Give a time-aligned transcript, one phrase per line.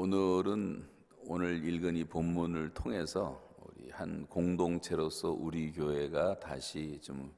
[0.00, 0.86] 오늘은
[1.26, 7.34] 오늘 읽은 이 본문을 통해서 우리 한 공동체로서 우리 교회가 다시 좀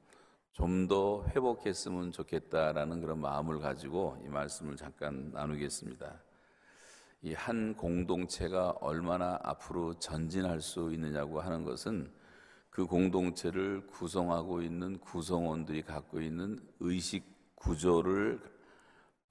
[0.51, 6.21] 좀 더 회복했으면 좋겠다라는 그런 마음을 가지고 이 말씀을 잠깐 나누겠습니다.
[7.23, 12.13] 이 한 공동체가 얼마나 앞으로 전진할 수 있느냐고 하는 것은
[12.69, 17.23] 그 공동체를 구성하고 있는 구성원들이 갖고 있는 의식
[17.55, 18.39] 구조를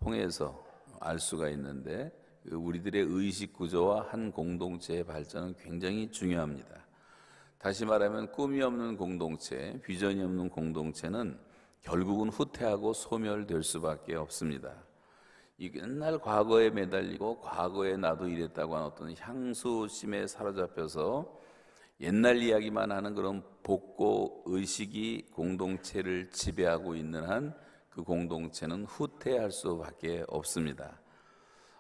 [0.00, 0.66] 통해서
[0.98, 2.19] 알 수가 있는데 그
[2.50, 6.86] 우리들의 의식 구조와 한 공동체의 발전은 굉장히 중요합니다.
[7.58, 11.38] 다시 말하면 꿈이 없는 공동체, 비전이 없는 공동체는
[11.82, 14.74] 결국은 후퇴하고 소멸될 수밖에 없습니다.
[15.58, 21.38] 이 옛날 과거에 매달리고 과거에 나도 이랬다고 하는 어떤 향수심에 사로잡혀서
[22.00, 30.99] 옛날 이야기만 하는 그런 복고 의식이 공동체를 지배하고 있는 한 그 공동체는 후퇴할 수밖에 없습니다.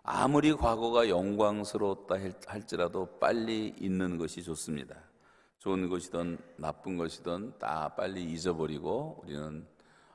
[0.02, 4.96] 아무리 과거가 영광스러웠다 할지라도 빨리 잊는 것이 좋습니다.
[5.58, 9.66] 좋은 것이든 나쁜 것이든 다 빨리 잊어버리고 우리는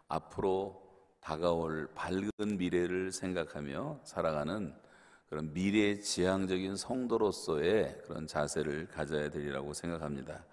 [0.08, 0.84] 앞으로
[1.20, 4.74] 다가올 밝은 미래를 생각하며 살아가는
[5.30, 10.44] 그런 미래 지향적인 성도로서의 그런 자세를 가져야 되리라고 생각합니다.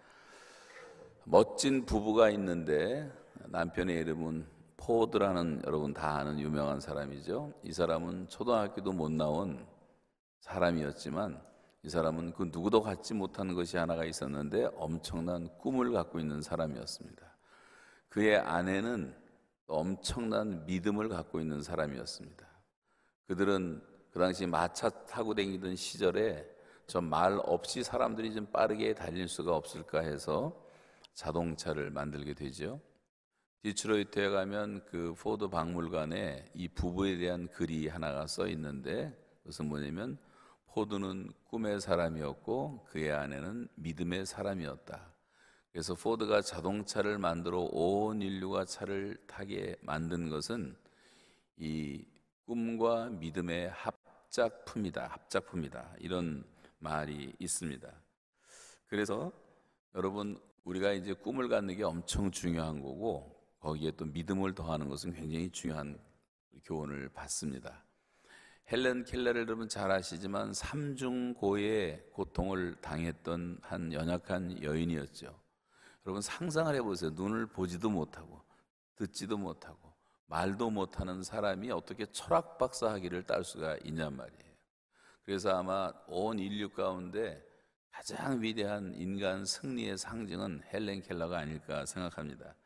[1.24, 3.10] 멋진 부부가 있는데
[3.46, 4.46] 남편의 이름은
[4.86, 7.52] 포드라는 여러분 다 아는 유명한 사람이죠.
[7.62, 9.64] 이 사람은 초등학교도 못 나온
[10.40, 11.40] 사람이었지만
[11.84, 17.36] 이 사람은 그 누구도 갖지 못하는 것이 하나가 있었는데 엄청난 꿈을 갖고 있는 사람이었습니다.
[18.08, 19.14] 그의 아내는
[19.68, 22.44] 엄청난 믿음을 갖고 있는 사람이었습니다.
[23.28, 26.44] 그들은 그 당시 마차 타고 다니던 시절에
[26.88, 30.60] 저 말 없이 사람들이 좀 빠르게 달릴 수가 없을까 해서
[31.14, 32.80] 자동차를 만들게 되죠.
[33.62, 40.18] 디트로이트에 가면 그 포드 박물관에 이 부부에 대한 글이 하나가 써 있는데 그것은 뭐냐면
[40.66, 45.12] 포드는 꿈의 사람이었고 그의 아내는 믿음의 사람이었다.
[45.70, 50.76] 그래서 포드가 자동차를 만들어 온 인류가 차를 타게 만든 것은
[51.56, 52.04] 이
[52.46, 55.06] 꿈과 믿음의 합작품이다.
[55.06, 55.94] 합작품이다.
[56.00, 56.44] 이런
[56.80, 57.88] 말이 있습니다.
[58.88, 59.30] 그래서
[59.94, 63.31] 여러분 우리가 이제 꿈을 갖는 게 엄청 중요한 거고
[63.62, 65.98] 거기에 또 믿음을 더하는 것은 굉장히 중요한
[66.64, 67.84] 교훈을 받습니다.
[68.70, 75.40] 헬렌 켈러를 여러분 잘 아시지만 삼중고의 고통을 당했던 한 연약한 여인이었죠.
[76.04, 77.10] 여러분 상상을 해보세요.
[77.10, 78.42] 눈을 보지도 못하고
[78.96, 79.92] 듣지도 못하고
[80.26, 84.52] 말도 못하는 사람이 어떻게 철학 박사 학위를 딸 수가 있냔 말이에요.
[85.24, 87.40] 그래서 아마 온 인류 가운데
[87.90, 92.56] 가장 위대한 인간 승리의 상징은 헬렌 켈러가 아닐까 생각합니다.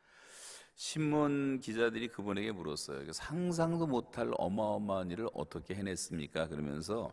[0.77, 3.11] 신문 기자들이 그분에게 물었어요.
[3.13, 6.49] 상상도 못할 어마어마한 일을 어떻게 해냈습니까?
[6.49, 7.11] 그러면서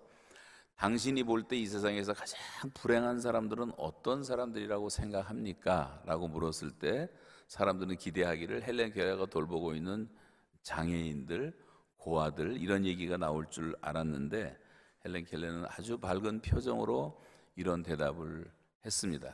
[0.75, 2.39] 당신이 볼 때 이 세상에서 가장
[2.73, 6.03] 불행한 사람들은 어떤 사람들이라고 생각합니까?
[6.05, 7.09] 라고 물었을 때
[7.47, 10.09] 사람들은 기대하기를 헬렌 켈러가 돌보고 있는
[10.63, 11.57] 장애인들,
[11.97, 14.57] 고아들 이런 얘기가 나올 줄 알았는데
[15.05, 17.21] 헬렌 켈러는 아주 밝은 표정으로
[17.55, 18.51] 이런 대답을
[18.85, 19.33] 했습니다.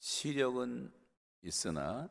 [0.00, 0.90] 시력은
[1.42, 2.08] 있으나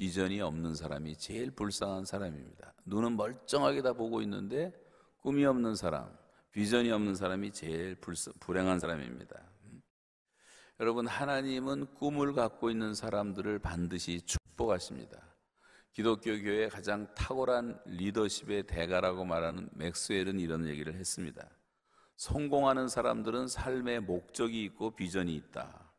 [0.00, 2.72] 비전이 없는 사람이 제일 불쌍한 사람입니다.
[2.86, 4.72] 눈은 멀쩡하게 다 보고 있는데
[5.18, 6.10] 꿈이 없는 사람,
[6.52, 9.38] 비전이 없는 사람이 제일 불쌍, 불행한 사람입니다.
[10.80, 15.20] 여러분, 하나님은 꿈을 갖고 있는 사람들을 반드시 축복하십니다.
[15.92, 21.46] 기독교 교회의 가장 탁월한 리더십의 대가라고 말하는 맥스웰은 이런 얘기를 했습니다.
[22.16, 25.89] 성공하는 사람들은 삶의 목적이 있고 비전이 있다.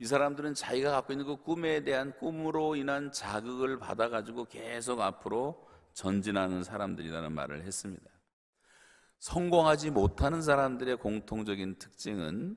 [0.00, 6.64] 이 사람들은 자기가 갖고 있는 그 꿈에 대한 꿈으로 인한 자극을 받아가지고 계속 앞으로 전진하는
[6.64, 8.10] 사람들이라는 말을 했습니다.
[9.18, 12.56] 성공하지 못하는 사람들의 공통적인 특징은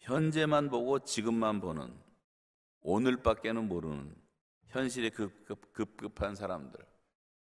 [0.00, 1.96] 현재만 보고 지금만 보는
[2.80, 4.16] 오늘밖에는 모르는
[4.66, 6.84] 현실에 급급, 급급한 사람들.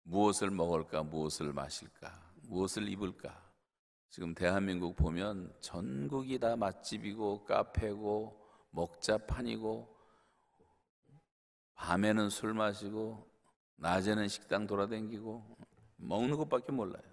[0.04, 3.44] 무엇을 먹을까, 무엇을 마실까, 무엇을 입을까.
[4.10, 8.45] 지금 대한민국 보면 전국이 다 맛집이고 카페고
[8.76, 9.96] 먹자판이고
[11.76, 13.28] 밤에는 술 마시고
[13.78, 15.58] 낮에는 식당 돌아다니고
[15.98, 17.04] 먹는 것밖에 몰라요.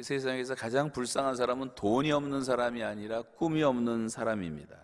[0.00, 4.76] 세상에서 가장 불쌍한 사람은 돈이 없는 사람이 아니라 꿈이 없는 사람입니다.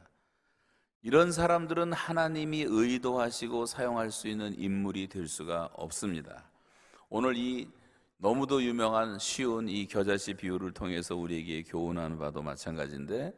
[1.03, 6.51] 이런 사람들은 하나님이 의도하시고 사용할 수 있는 인물이 될 수가 없습니다.
[7.09, 7.71] 오늘 이
[8.17, 13.33] 너무도 유명한 쉬운 이 겨자씨 비유를 통해서 우리에게 교훈하는 바도 마찬가지인데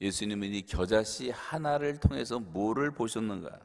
[0.00, 3.60] 예수님은 이 겨자씨 하나를 통해서 뭐를 보셨는가?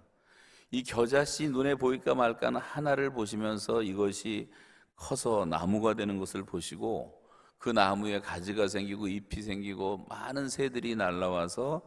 [0.71, 4.51] 이 겨자씨 눈에 보일까 말까는 하나를 보시면서 이것이
[4.95, 7.21] 커서 나무가 되는 것을 보시고
[7.57, 11.81] 그 나무에 가지가 생기고 잎이 생기고 많은 새들이 날라와서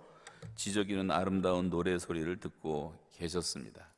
[0.55, 3.93] 지저귀는 아름다운 노래 소리를 듣고 계셨습니다.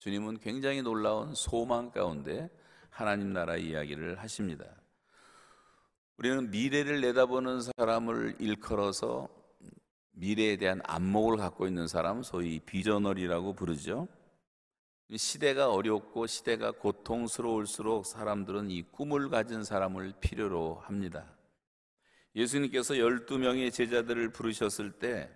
[0.00, 2.50] 주님은 굉장히 놀라운 소망 가운데
[2.90, 4.64] 하나님 나라 이야기를 하십니다.
[6.16, 9.28] 우리는 미래를 내다보는 사람을 일컬어서
[10.12, 14.08] 미래에 대한 안목을 갖고 있는 사람, 소위 비저널이라고 부르죠.
[15.14, 21.34] 시대가 어렵고 시대가 고통스러울수록 사람들은 이 꿈을 가진 사람을 필요로 합니다.
[22.34, 25.30] 예수님께서 12명의 제자들을 부르셨을 때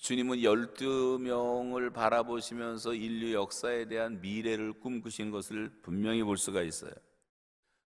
[0.00, 6.92] 주님은 12명을 바라보시면서 인류 역사에 대한 미래를 꿈꾸신 것을 분명히 볼 수가 있어요.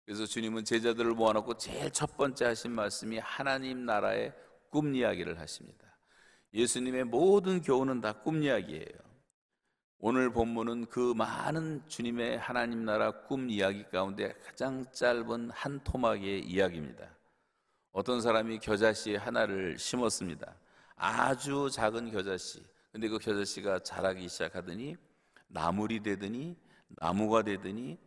[0.05, 4.33] 그래서 주님은 제자들을 모아놓고 제일 첫 번째 하신 말씀이 하나님 나라의
[4.69, 5.86] 꿈 이야기를 하십니다.
[6.53, 9.07] 예수님의 모든 교훈은 다 꿈 이야기예요.
[9.99, 17.09] 오늘 본문은 그 많은 주님의 하나님 나라 꿈 이야기 가운데 가장 짧은 한 토막의 이야기입니다.
[17.91, 20.55] 어떤 사람이 겨자씨 하나를 심었습니다.
[20.95, 22.63] 아주 작은 겨자씨.
[22.91, 24.95] 근데 그 겨자씨가 자라기 시작하더니
[25.47, 26.55] 나물이 되더니
[26.89, 27.97] 나무가 되더니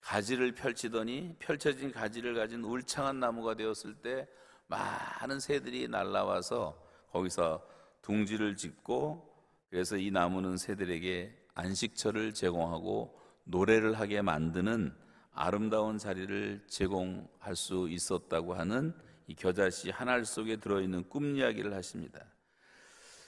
[0.00, 4.28] 가지를 펼치더니 펼쳐진 가지를 가진 울창한 나무가 되었을 때
[4.66, 7.66] 많은 새들이 날라와서 거기서
[8.02, 9.34] 둥지를 짓고
[9.70, 14.94] 그래서 이 나무는 새들에게 안식처를 제공하고 노래를 하게 만드는
[15.32, 18.94] 아름다운 자리를 제공할 수 있었다고 하는
[19.26, 22.24] 이 겨자씨 한 알 속에 들어있는 꿈 이야기를 하십니다.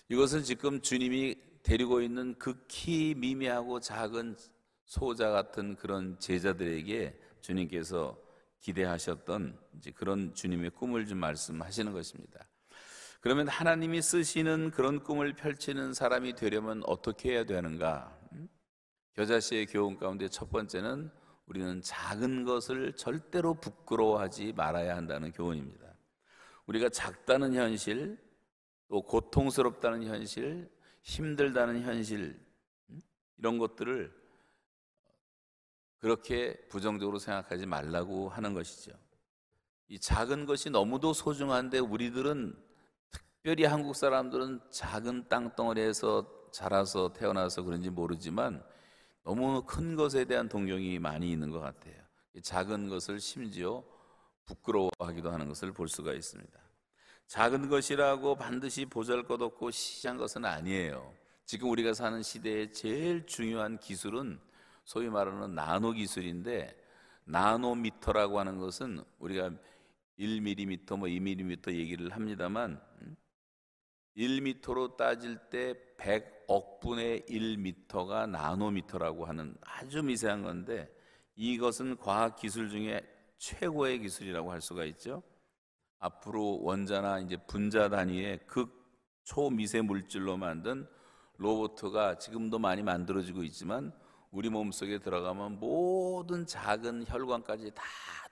[0.08, 4.36] 이것은 지금 주님이 데리고 있는 극히 미미하고 작은
[4.86, 8.16] 소자 같은 그런 제자들에게 주님께서
[8.60, 9.58] 기대하셨던
[9.94, 12.47] 그런 주님의 꿈을 좀 말씀하시는 것입니다.
[13.20, 18.16] 그러면 하나님이 쓰시는 그런 꿈을 펼치는 사람이 되려면 어떻게 해야 되는가?
[18.32, 18.48] 음?
[19.14, 21.10] 겨자씨의 교훈 가운데 첫 번째는
[21.46, 25.94] 우리는 작은 것을 절대로 부끄러워하지 말아야 한다는 교훈입니다.
[26.66, 28.18] 우리가 작다는 현실,
[28.88, 30.70] 또 고통스럽다는 현실,
[31.02, 32.38] 힘들다는 현실,
[32.90, 33.00] 음?
[33.38, 34.16] 이런 것들을
[35.98, 38.92] 그렇게 부정적으로 생각하지 말라고 하는 것이죠.
[39.88, 42.67] 이 작은 것이 너무도 소중한데 우리들은
[43.48, 48.62] 특별히 한국 사람들은 작은 땅덩어리에서 자라서 태어나서 그런지 모르지만
[49.24, 51.94] 너무 큰 것에 대한 동경이 많이 있는 것 같아요.
[52.42, 53.82] 작은 것을 심지어
[54.44, 56.60] 부끄러워하기도 하는 것을 볼 수가 있습니다.
[57.26, 61.14] 작은 것이라고 반드시 보잘것없고 시시한 것은 아니에요.
[61.46, 64.38] 지금 우리가 사는 시대에 제일 중요한 기술은
[64.84, 66.78] 소위 말하는 나노 기술인데
[67.24, 69.52] 나노미터라고 하는 것은 우리가
[70.18, 72.78] 1mm, 뭐 2mm 얘기를 합니다만
[74.18, 80.92] 1미터로 따질 때 100억 분의 1미터가 나노미터라고 하는 아주 미세한 건데
[81.36, 83.00] 이것은 과학 기술 중에
[83.38, 85.22] 최고의 기술이라고 할 수가 있죠.
[86.00, 88.78] 앞으로 원자나 이제 분자 단위의 극
[89.28, 90.88] 초 미세 물질로 만든
[91.36, 93.92] 로봇가 지금도 많이 만들어지고 있지만
[94.30, 97.82] 우리 몸속에 들어가면 모든 작은 혈관까지 다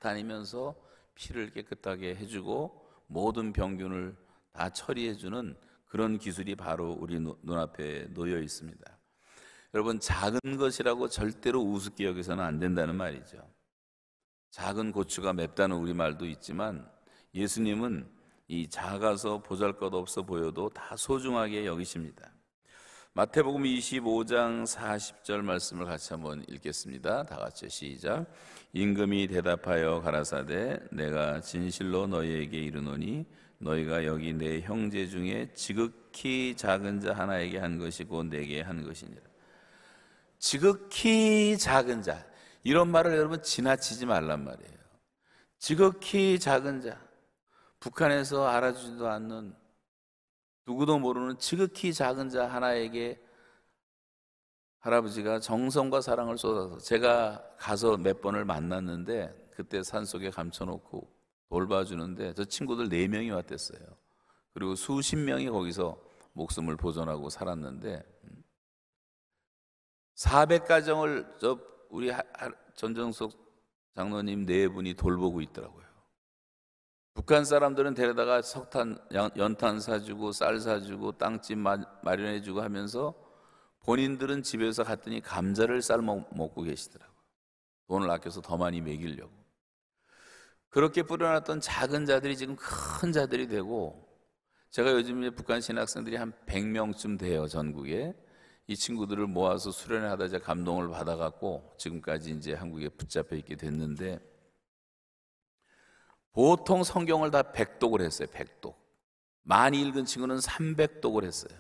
[0.01, 0.75] 다니면서
[1.15, 4.17] 피를 깨끗하게 해주고 모든 병균을
[4.53, 5.55] 다 처리해주는
[5.87, 8.99] 그런 기술이 바로 우리 눈앞에 놓여 있습니다.
[9.75, 13.39] 여러분 작은 것이라고 절대로 우습게 여기서는 안 된다는 말이죠.
[14.51, 16.89] 작은 고추가 맵다는 우리 말도 있지만
[17.35, 18.09] 예수님은
[18.49, 22.31] 이 작아서 보잘 것 없어 보여도 다 소중하게 여기십니다.
[23.13, 27.25] 마태복음 25장 40절 말씀을 같이 한번 읽겠습니다.
[27.25, 28.27] 다 같이 시작.
[28.75, 33.25] 임금이 대답하여 가라사대 내가 진실로 너희에게 이르노니
[33.59, 39.23] 너희가 여기 내 형제 중에 지극히 작은 자 하나에게 한 것이고 내게 한 것이니라.
[40.39, 42.25] 지극히 작은 자
[42.63, 44.77] 이런 말을 여러분 지나치지 말란 말이에요.
[45.59, 47.01] 지극히 작은 자
[47.81, 49.55] 북한에서 알아주지도 않는
[50.67, 53.21] 누구도 모르는 지극히 작은 자 하나에게
[54.81, 61.16] 할아버지가 정성과 사랑을 쏟아서 제가 가서 몇 번을 만났는데 그때 산속에 감춰놓고
[61.49, 63.81] 돌봐주는데 저 친구들 네 명이 왔댔어요.
[64.53, 66.01] 그리고 수십 명이 거기서
[66.33, 68.05] 목숨을 보존하고 살았는데
[70.17, 71.59] 400가정을 음, 저
[71.91, 72.13] 우리
[72.75, 73.33] 전정석
[73.95, 75.87] 장로님 네 분이 돌보고 있더라고요.
[77.15, 83.15] 북한 사람들은 데려다가 석탄, 연탄 사주고 쌀 사주고 땅집 마련해 주고 하면서
[83.81, 87.17] 본인들은 집에서 갔더니 감자를 삶아 먹고 계시더라고요.
[87.89, 89.33] 돈을 아껴서 더 많이 먹이려고.
[90.77, 94.07] 그렇게 뿌려놨던 작은 자들이 지금 큰 자들이 되고
[94.69, 98.15] 제가 요즘 북한 신학생들이 한 100명쯤 돼요 전국에
[98.67, 104.19] 이 친구들을 모아서 수련회 하다 제가 감동을 받아갖고 지금까지 이제 한국에 붙잡혀 있게 됐는데
[106.33, 108.29] 보통 성경을 다 백독을 했어요.
[108.31, 108.79] 백독.
[109.45, 111.59] 많이 읽은 친구는 300독을 했어요.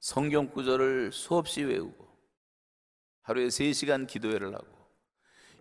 [0.00, 2.08] 성경 구절을 수없이 외우고
[3.20, 4.77] 하루에 3시간 기도회를 하고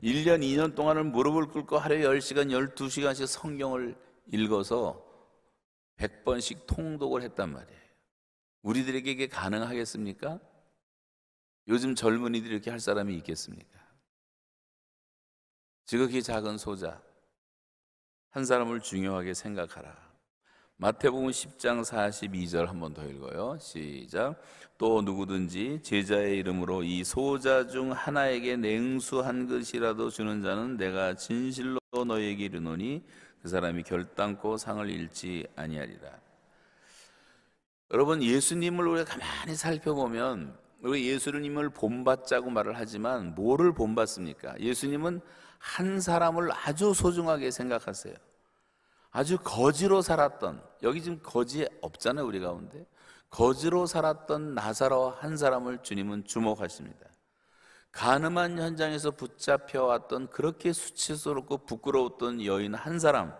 [0.03, 3.97] 1년, 2년 동안을 무릎을 꿇고 하루에 10시간, 12시간씩 성경을
[4.31, 5.03] 읽어서
[5.97, 7.81] 100번씩 통독을 했단 말이에요.
[8.61, 10.39] 우리들에게 이게 가능하겠습니까?
[11.67, 13.77] 요즘 젊은이들이 이렇게 할 사람이 있겠습니까?
[15.85, 17.01] 지극히 작은 소자,
[18.29, 20.06] 한 사람을 중요하게 생각하라.
[20.79, 23.57] 마태복음 10장 42절 한 번 더 읽어요.
[23.59, 24.35] 시작.
[24.77, 31.79] 또 누구든지 제자의 이름으로 이 소자 중 하나에게 냉수 한 그릇이라도 주는 자는 내가 진실로
[32.05, 33.03] 너에게 이르노니
[33.41, 36.11] 그 사람이 결단코 상을 잃지 아니하리라.
[37.91, 44.59] 여러분 예수님을 우리가 가만히 살펴보면 우리 예수님을 본받자고 말을 하지만 뭐를 본받습니까?
[44.59, 45.21] 예수님은
[45.57, 48.13] 한 사람을 아주 소중하게 생각하세요.
[49.17, 52.85] 아주 거지로 살았던 여기 지금 거지 없잖아요 우리 가운데.
[53.31, 56.99] 거지로 살았던 나사로 한 사람을 주님은 주목하십니다.
[57.91, 63.33] 가늠한 현장에서 붙잡혀 왔던 그렇게 수치스럽고 부끄러웠던 여인 한 사람.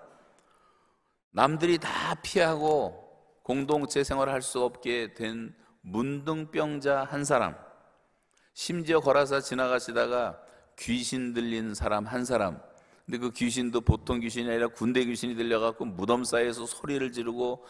[1.29, 7.55] 남들이 다 피하고 공동체 생활을 할 수 없게 된 문둥병자 한 사람.
[8.55, 10.41] 심지어 걸어서 지나가시다가
[10.79, 12.59] 귀신 들린 사람 한 사람
[13.07, 17.65] 근데 그 귀신도 보통 귀신이 아니라 군대 귀신이 들려갖고 무덤 사이에서 소리를 지르고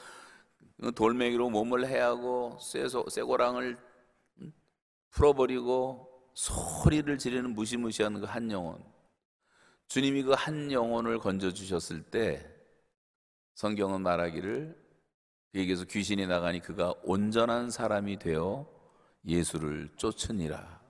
[0.95, 3.77] 돌멩이로 몸을 해하고 쇠소, 쇠고랑을
[5.11, 8.83] 풀어버리고 소리를 지르는 무시무시한 그 한 영혼.
[9.87, 12.45] 주님이 그 한 영혼을 건져 주셨을 때
[13.53, 14.75] 성경은 말하기를
[15.53, 18.67] 그에게서 귀신이 나가니 그가 온전한 사람이 되어
[19.25, 20.81] 예수를 쫓으니라.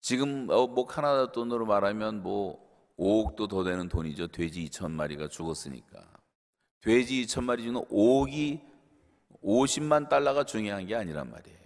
[0.00, 2.66] 지금 어, 뭐 카나다 돈으로 말하면 뭐
[2.98, 4.28] 5억도 더 되는 돈이죠.
[4.28, 6.04] 돼지 2천 마리가 죽었으니까.
[6.80, 8.60] 돼지 2천 마리 중에 5억이
[9.42, 11.58] 50만 달러가 중요한 게 아니란 말이에요.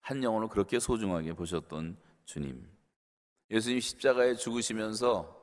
[0.00, 2.68] 한 영혼을 그렇게 소중하게 보셨던 주님.
[3.50, 5.40] 예수님 십자가에 죽으시면서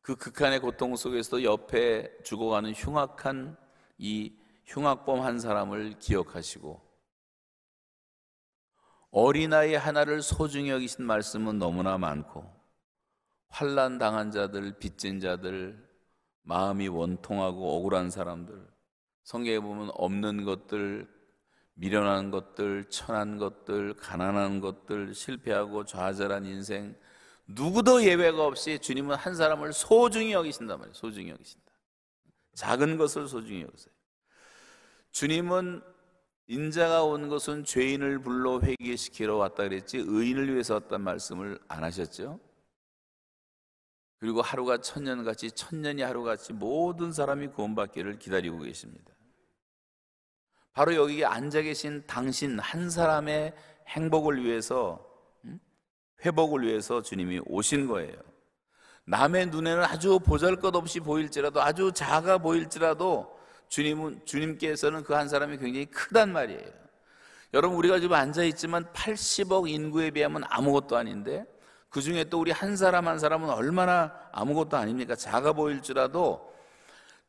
[0.00, 3.56] 그 극한의 고통 속에서도 옆에 죽어가는 흉악한
[3.98, 4.34] 이
[4.64, 6.80] 흉악범 한 사람을 기억하시고
[9.10, 12.57] 어린아이 하나를 소중히 여기신 말씀은 너무나 많고
[13.48, 15.88] 환란 당한 자들, 빚진 자들,
[16.42, 18.66] 마음이 원통하고 억울한 사람들,
[19.24, 21.08] 성경에 보면 없는 것들,
[21.74, 26.96] 미련한 것들, 천한 것들, 가난한 것들, 실패하고 좌절한 인생,
[27.46, 30.94] 누구도 예외가 없이 주님은 한 사람을 소중히 여기신단 말이에요.
[30.94, 31.72] 소중히 여기신다.
[32.54, 33.94] 작은 것을 소중히 여기세요.
[35.12, 35.82] 주님은
[36.48, 42.40] 인자가 온 것은 죄인을 불러 회개시키러 왔다 그랬지 의인을 위해서 왔단 말씀을 안 하셨죠?
[44.18, 49.12] 그리고 하루가 천년같이 천년이 하루같이 모든 사람이 구원받기를 기다리고 계십니다.
[50.72, 53.54] 바로 여기에 앉아 계신 당신 한 사람의
[53.88, 55.04] 행복을 위해서
[56.24, 58.16] 회복을 위해서 주님이 오신 거예요.
[59.04, 66.32] 남의 눈에는 아주 보잘것없이 보일지라도 아주 작아 보일지라도 주님은 주님께서는 그 한 사람이 굉장히 크단
[66.32, 66.88] 말이에요.
[67.54, 71.44] 여러분 우리가 지금 앉아 있지만 80억 인구에 비하면 아무것도 아닌데
[71.88, 75.14] 그 중에 또 우리 한 사람 한 사람은 얼마나 아무것도 아닙니까?
[75.14, 76.52] 작아 보일지라도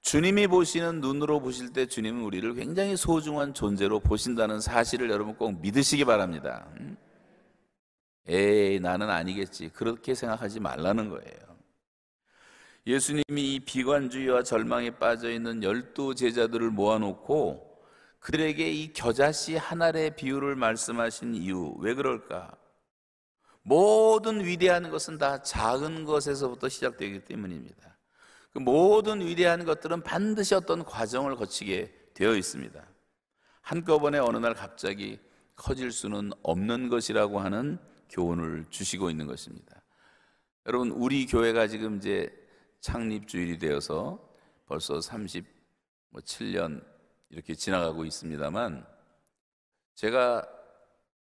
[0.02, 6.06] 주님이 보시는 눈으로 보실 때 주님은 우리를 굉장히 소중한 존재로 보신다는 사실을 여러분 꼭 믿으시기
[6.06, 6.68] 바랍니다.
[6.80, 6.98] 음?
[8.28, 9.70] 에이, 나는 아니겠지.
[9.70, 11.50] 그렇게 생각하지 말라는 거예요.
[12.86, 17.70] 예수님이 이 비관주의와 절망에 빠져 있는 열두 제자들을 모아놓고
[18.20, 22.59] 그들에게 이 겨자씨 한 알의 비유를 말씀하신 이유, 왜 그럴까?
[23.62, 27.98] 모든 위대한 것은 다 작은 것에서부터 시작되기 때문입니다.
[28.52, 32.84] 그 모든 위대한 것들은 반드시 어떤 과정을 거치게 되어 있습니다.
[33.62, 35.20] 한꺼번에 어느 날 갑자기
[35.56, 37.78] 커질 수는 없는 것이라고 하는
[38.10, 39.84] 교훈을 주시고 있는 것입니다.
[40.66, 42.34] 여러분, 우리 교회가 지금 이제
[42.82, 44.28] 창립 주일이 되어서
[44.66, 46.84] 벌써 37년
[47.30, 48.86] 이렇게 지나가고 있습니다만
[49.96, 50.48] 제가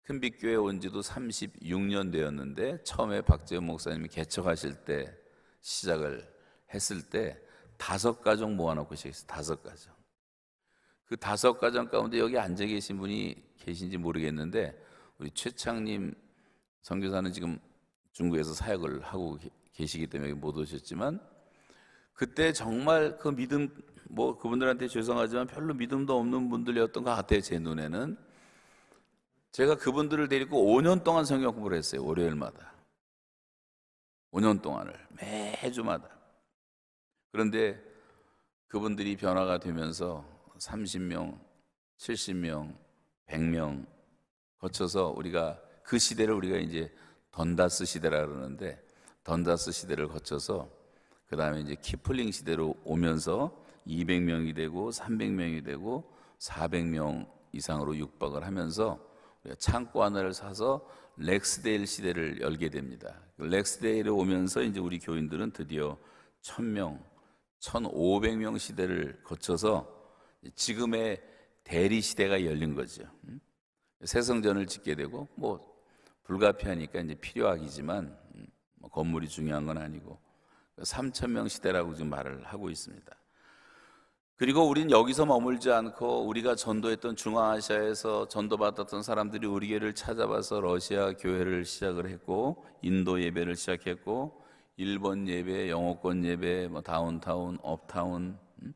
[0.10, 5.16] 큰빛교회 온 지도 36년 되었는데 처음에 박재훈 목사님이 개척하실 때
[5.62, 6.28] 시작을
[6.74, 7.40] 했을 때
[7.78, 9.28] 다섯 가정 모아놓고 시작했어요.
[9.28, 9.94] 다섯 가정.
[11.06, 14.84] 그 다섯 가정 가운데 여기 앉아 계신 분이 계신지 모르겠는데
[15.20, 16.16] 우리 최창님
[16.82, 17.60] 선교사는 지금
[18.12, 19.38] 중국에서 사역을 하고
[19.74, 21.20] 계시기 때문에 못 오셨지만
[22.14, 23.70] 그때 정말 그 믿음
[24.10, 28.29] 뭐 그분들한테 죄송하지만 별로 믿음도 없는 분들이었던 것 같아요 제 눈에는
[29.52, 32.04] 제가 그분들을 데리고 5년 동안 성경 공부를 했어요.
[32.04, 32.74] 월요일마다.
[34.32, 36.08] 5년 동안을 매주마다.
[37.32, 37.82] 그런데
[38.68, 40.24] 그분들이 변화가 되면서
[40.58, 41.40] 30명,
[41.98, 42.76] 70명,
[43.28, 43.86] 100명
[44.60, 46.94] 거쳐서 우리가 그 시대를 우리가 이제
[47.32, 48.82] 던다스 시대라 그러는데
[49.24, 50.70] 던다스 시대를 거쳐서
[51.28, 53.56] 그 다음에 이제 키플링 시대로 오면서
[53.88, 59.00] 200명이 되고 300명이 되고 400명 이상으로 육박을 하면서
[59.58, 63.20] 창고 하나를 사서 렉스데일 시대를 열게 됩니다.
[63.38, 65.98] 그 렉스데일에 오면서 이제 우리 교인들은 드디어
[66.42, 67.02] 1000명,
[67.60, 69.88] 1500명 시대를 거쳐서
[70.56, 71.22] 지금의
[71.64, 73.04] 대리 시대가 열린 거죠.
[74.04, 75.70] 새 성전을 짓게 되고 뭐
[76.24, 78.18] 불가피하니까 이제 필요하기지만
[78.76, 80.20] 뭐 건물이 중요한 건 아니고
[80.78, 83.16] 3천 명 시대라고 지금 말을 하고 있습니다.
[84.40, 91.66] 그리고 우린 여기서 머물지 않고 우리가 전도했던 중앙아시아에서 전도받았던 사람들이 우리 교회를 찾아와서 러시아 교회를
[91.66, 94.42] 시작을 했고 인도 예배를 시작했고
[94.78, 98.74] 일본 예배, 영어권 예배, 뭐 다운타운, 업타운 음?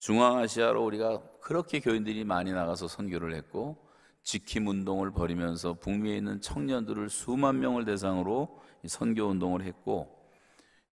[0.00, 3.88] 중앙아시아로 우리가 그렇게 교인들이 많이 나가서 선교를 했고
[4.22, 10.21] 지킴 운동을 벌이면서 북미에 있는 청년들을 수만 명을 대상으로 선교 운동을 했고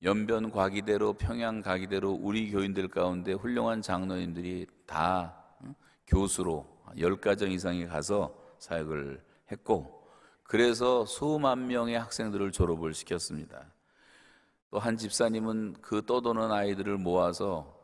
[0.04, 5.44] 연변 과기대로 평양 가기대로 우리 교인들 가운데 훌륭한 장로님들이 다
[6.08, 6.66] 교수로
[6.98, 10.08] 열 가정 이상이 가서 사역을 했고
[10.44, 13.66] 그래서 수만 명의 학생들을 졸업을 시켰습니다.
[14.72, 17.76] 또 한 집사님은 그 떠도는 아이들을 모아서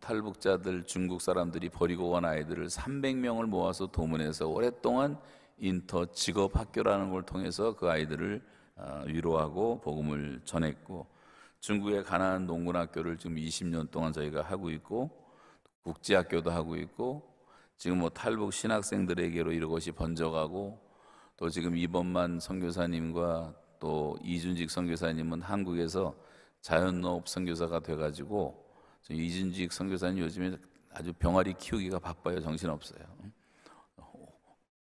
[0.00, 5.18] 탈북자들 중국 사람들이 버리고 온 아이들을 300명을 모아서 도문해서 오랫동안
[5.58, 8.42] 인터 직업 학교라는 걸 통해서 그 아이들을
[8.76, 11.06] 어, 위로하고 복음을 전했고
[11.60, 15.10] 중국의 가난한 농군학교를 지금 20년 동안 저희가 하고 있고
[15.82, 17.34] 국제학교도 하고 있고
[17.76, 20.78] 지금 뭐 탈북 신학생들에게로 이것이 번져가고
[21.36, 26.14] 또 지금 이번만 선교사님과 또 이준직 선교사님은 한국에서
[26.60, 28.66] 자연농업 선교사가 돼가지고
[29.10, 30.56] 이준직 선교사님 요즘에
[30.90, 33.00] 아주 병아리 키우기가 바빠요 정신 없어요.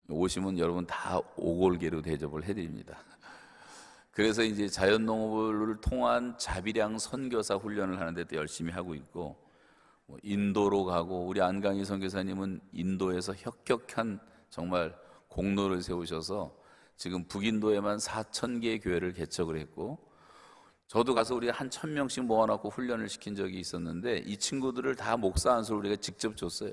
[0.09, 2.99] 오시면 여러분 다 오골계로 대접을 해드립니다.
[4.17, 9.37] 그래서 이제 자연농업을 통한 자비량 선교사 훈련을 하는데 도 열심히 하고 있고
[10.07, 14.97] 뭐 인도로 가고 우리 안강희 선교사님은 인도에서 혁혁한 정말
[15.29, 16.57] 공로를 세우셔서
[16.97, 19.99] 지금 북인도에만 4천 개의 교회를 개척을 했고
[20.87, 25.53] 저도 가서 우리 한 천 명씩 모아놓고 훈련을 시킨 적이 있었는데 이 친구들을 다 목사
[25.53, 26.73] 안수를 우리가 직접 줬어요.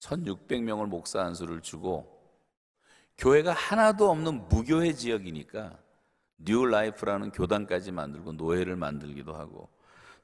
[0.00, 2.20] 1,600명을 목사 안수를 주고
[3.18, 5.78] 교회가 하나도 없는 무교회 지역이니까
[6.44, 9.68] 뉴 라이프라는 교단까지 만들고 노회를 만들기도 하고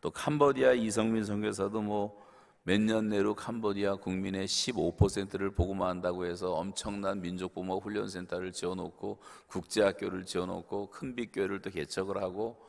[0.00, 2.28] 또 캄보디아 이성민 선교사도 뭐
[2.68, 10.26] 몇 년 내로 캄보디아 국민의 15%를 복음화한다고 해서 엄청난 민족 복음 훈련 센터를 지어놓고 국제학교를
[10.26, 12.62] 지어놓고 큰빛교회를 또 개척을 하고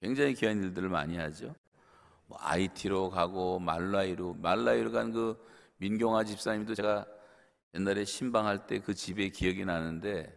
[0.00, 1.54] 굉장히 귀한 일들을 많이 하죠.
[2.26, 5.36] 뭐 IT로 가고 말라이로 말라이로 간 그
[5.76, 7.04] 민경화 집사님도 제가
[7.74, 10.34] 옛날에 신방할 때 그 집에 기억이 나는데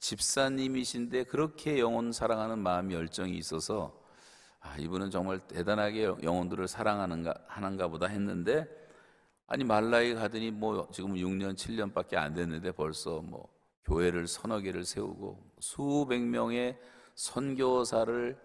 [0.00, 3.98] 집사님이신데 그렇게 영혼 사랑하는 마음이 열정이 있어서
[4.60, 8.66] 아, 이분은 정말 대단하게 영혼들을 사랑하는가 하는가 보다 했는데
[9.46, 13.48] 아니 말라이 가더니 뭐 지금 6년 7년밖에 안 됐는데 벌써 뭐
[13.84, 16.78] 교회를 서너 개를 세우고 수백 명의
[17.14, 18.38] 선교사를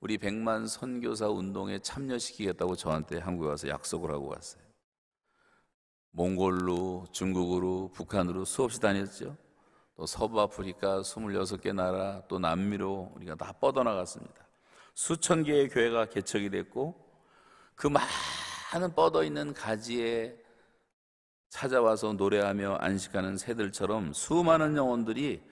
[0.00, 4.62] 우리 백만 선교사 운동에 참여시키겠다고 저한테 한국에 와서 약속을 하고 왔어요.
[6.12, 9.36] 몽골로, 중국으로, 북한으로 수없이 다녔죠.
[10.00, 14.46] 또 서부 아프리카 26개 나라 또 남미로 우리가 다 뻗어나갔습니다.
[14.94, 16.94] 수천 개의 교회가 개척이 됐고
[17.74, 20.34] 그 많은 뻗어 있는 가지에
[21.50, 25.42] 찾아와서 노래하며 안식하는 새들처럼 수많은 영혼들이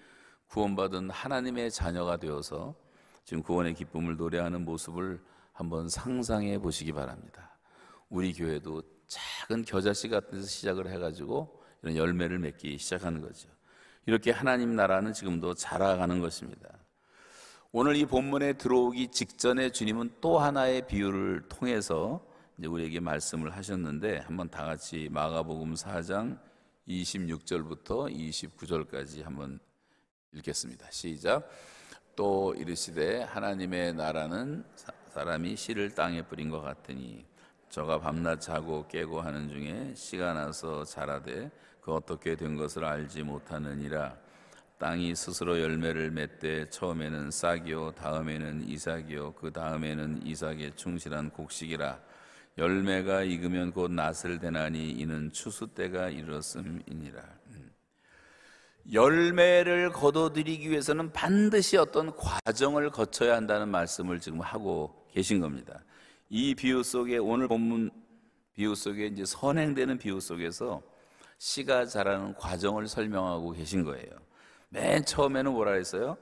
[0.46, 2.74] 구원받은 하나님의 자녀가 되어서
[3.24, 7.58] 지금 구원의 기쁨을 노래하는 모습을 한번 상상해 보시기 바랍니다.
[8.08, 13.57] 우리 교회도 작은 겨자씨 같은 데서 시작을 해가지고 이런 열매를 맺기 시작하는 거죠.
[14.08, 16.70] 이렇게 하나님 나라는 지금도 자라가는 것입니다.
[17.72, 24.48] 오늘 이 본문에 들어오기 직전에 주님은 또 하나의 비유를 통해서 이제 우리에게 말씀을 하셨는데 한번
[24.48, 26.38] 다 같이 마가복음 4장
[26.88, 29.60] 26절부터 29절까지 한번
[30.32, 30.90] 읽겠습니다.
[30.90, 31.46] 시작.
[32.16, 34.64] 또 이르시되 하나님의 나라는
[35.10, 37.26] 사람이 씨를 땅에 뿌린 것 같으니
[37.68, 44.16] 저가 밤낮 자고 깨고 하는 중에 씨가 나서 자라되 그 어떻게 된 것을 알지 못하느니라
[44.78, 52.00] 땅이 스스로 열매를 맺되 처음에는 싹이요 다음에는 이삭이요 그 다음에는 이삭의 충실한 곡식이라
[52.58, 57.70] 열매가 익으면 곧 낫을 대나니 이는 추수 때가 이르렀음이니라 음.
[58.92, 65.84] 열매를 거둬들이기 위해서는 반드시 어떤 과정을 거쳐야 한다는 말씀을 지금 하고 계신 겁니다.
[66.30, 67.90] 이 비유 속에 오늘 본문
[68.54, 70.82] 비유 속에 이제 선행되는 비유 속에서
[71.38, 74.10] 씨가 자라는 과정을 설명하고 계신 거예요.
[74.68, 76.16] 맨 처음에는 뭐라 했어요?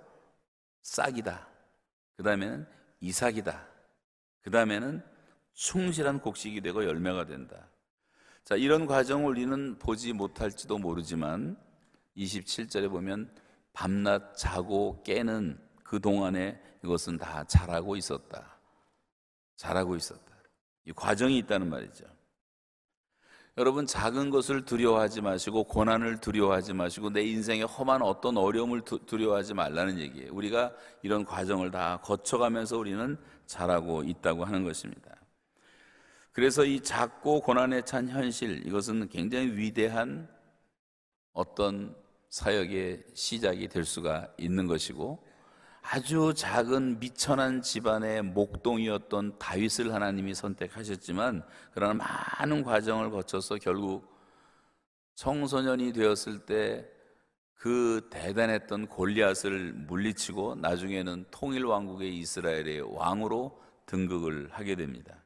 [0.83, 1.48] 싹이다.
[2.16, 2.66] 그 다음에는
[3.00, 3.66] 이삭이다.
[4.42, 5.02] 그 다음에는
[5.55, 7.68] 충실한 곡식이 되고 열매가 된다.
[8.44, 11.57] 자, 이런 과정을 우리는 보지 못할지도 모르지만
[12.16, 13.35] 27절에 보면
[13.72, 18.57] 밤낮 자고 깨는 그 동안에 이것은 다 자라고 있었다.
[19.57, 20.37] 자라고 있었다.
[20.85, 22.05] 이 과정이 있다는 말이죠.
[23.58, 29.98] 여러분 작은 것을 두려워하지 마시고 고난을 두려워하지 마시고 내 인생에 험한 어떤 어려움을 두려워하지 말라는
[29.98, 30.30] 얘기예요.
[30.34, 33.16] 우리가 이런 과정을 다 거쳐가면서 우리는
[33.46, 35.16] 자라고 있다고 하는 것입니다.
[36.32, 40.28] 그래서 이 작고 고난에 찬 현실 이것은 굉장히 위대한
[41.32, 41.96] 어떤
[42.28, 45.25] 사역의 시작이 될 수가 있는 것이고
[45.90, 54.14] 아주 작은 미천한 집안의 목동이었던 다윗을 하나님이 선택하셨지만 그러나 많은 과정을 거쳐서 결국
[55.14, 56.96] 청소년이 되었을 때
[57.66, 65.25] 그 대단했던 골리앗을 물리치고 나중에는 통일 왕국의 이스라엘의 왕으로 등극을 하게 됩니다.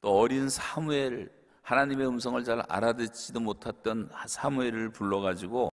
[0.00, 1.30] 또 어린 사무엘
[1.62, 5.70] 하나님의 음성을 잘 알아듣지도 못했던 사무엘을 불러가지고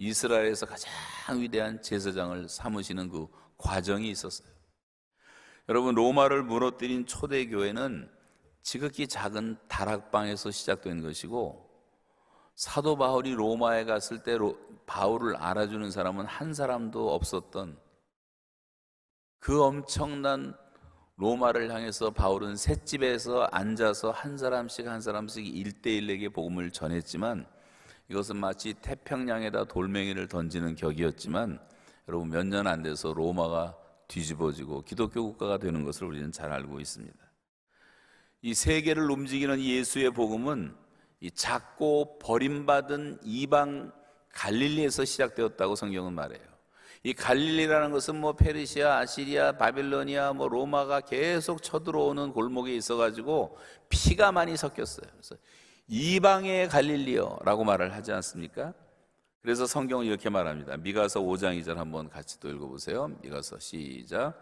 [0.00, 0.90] 이스라엘에서 가장
[1.36, 4.48] 위대한 제사장을 삼으시는 그 과정이 있었어요.
[5.68, 8.10] 여러분 로마를 무너뜨린 초대 교회는
[8.62, 11.68] 지극히 작은 다락방에서 시작된 것이고
[12.54, 14.38] 사도 바울이 로마에 갔을 때
[14.86, 17.78] 바울을 알아주는 사람은 한 사람도 없었던
[19.38, 20.56] 그 엄청난
[21.16, 27.46] 로마를 향해서 바울은 셋집에서 앉아서 한 사람씩 한 사람씩 일대일에게 복음을 전했지만
[28.10, 31.60] 이것은 마치 태평양에다 돌멩이를 던지는 격이었지만
[32.08, 33.76] 여러분 몇 년 안 돼서 로마가
[34.08, 37.16] 뒤집어지고 기독교 국가가 되는 것을 우리는 잘 알고 있습니다.
[38.42, 40.74] 이 세계를 움직이는 예수의 복음은
[41.20, 43.92] 이 작고 버림받은 이방
[44.32, 46.50] 갈릴리에서 시작되었다고 성경은 말해요.
[47.02, 53.56] 이 갈릴리라는 것은 뭐 페르시아, 아시리아, 바빌로니아, 뭐 로마가 계속 쳐들어오는 골목에 있어가지고
[53.88, 55.06] 피가 많이 섞였어요.
[55.12, 55.36] 그래서
[55.92, 58.72] 이방의 갈릴리어라고 말을 하지 않습니까?
[59.42, 60.76] 그래서 성경은 이렇게 말합니다.
[60.76, 63.08] 미가서 5장 2절 한번 같이 또 읽어보세요.
[63.22, 64.34] 미가서 시작.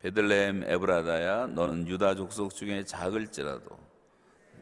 [0.00, 3.78] 베들레헴 에브라다야 너는 유다 족속 중에 작을지라도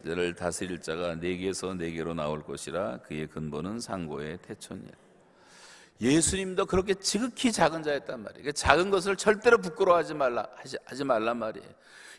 [0.02, 4.90] 너를 다스릴 자가 네개에서 네개로 나올 것이라 그의 근본은 상고의 태촌이야.
[6.00, 8.42] 예수님도 그렇게 지극히 작은 자였단 말이에요.
[8.42, 11.68] 그러니까 작은 것을 절대로 부끄러워하지 말라 하지 말란 말이에요.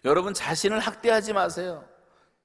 [0.06, 1.84] 여러분 자신을 학대하지 마세요.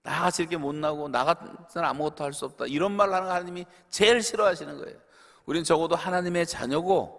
[0.03, 2.67] 나같이 이렇게 못나고 나 같은 아무것도 할 수 없다.
[2.67, 4.99] 이런 말을 하는 하나님이 제일 싫어하시는 거예요.
[5.47, 7.19] 우린 적어도 하나님의 자녀고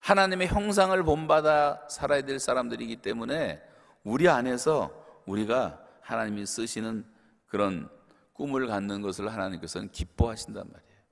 [0.00, 3.62] 하나님의 형상을 본받아 살아야 될 사람들이기 때문에
[4.02, 4.90] 우리 안에서
[5.26, 7.06] 우리가 하나님이 쓰시는
[7.46, 7.88] 그런
[8.32, 11.02] 꿈을 갖는 것을 하나님께서는 기뻐하신단 말이에요.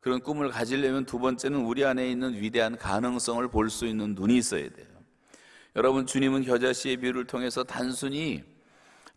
[0.00, 4.68] 그런 꿈을 가지려면 두 번째는 우리 안에 있는 위대한 가능성을 볼 수 있는 눈이 있어야
[4.68, 4.88] 돼요.
[5.76, 8.42] 여러분 주님은 겨자씨의 비유를 통해서 단순히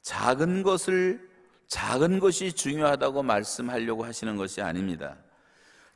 [0.02, 1.28] 작은 것을
[1.68, 5.18] 작은 것이 중요하다고 말씀하려고 하시는 것이 아닙니다.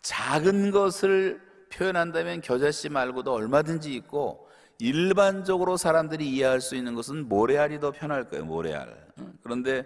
[0.01, 7.91] 작은 것을 표현한다면 겨자씨 말고도 얼마든지 있고 일반적으로 사람들이 이해할 수 있는 것은 모래알이 더
[7.91, 8.45] 편할 거예요.
[8.45, 9.13] 모래알.
[9.43, 9.85] 그런데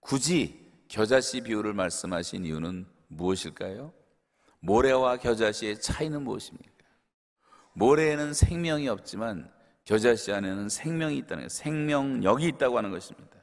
[0.00, 3.92] 굳이 겨자씨 비유를 말씀하신 이유는 무엇일까요?
[4.60, 6.70] 모래와 겨자씨의 차이는 무엇입니까?
[7.72, 9.50] 모래에는 생명이 없지만
[9.84, 11.48] 겨자씨 안에는 생명이 있다는 거예요.
[11.48, 13.35] 생명력이 있다고 하는 것입니다.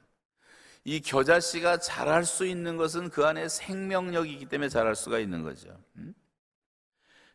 [0.85, 5.69] 이 겨자씨가 자랄 수 있는 것은 그 안에 생명력이 있기 때문에 자랄 수가 있는 거죠.
[5.95, 6.13] 음?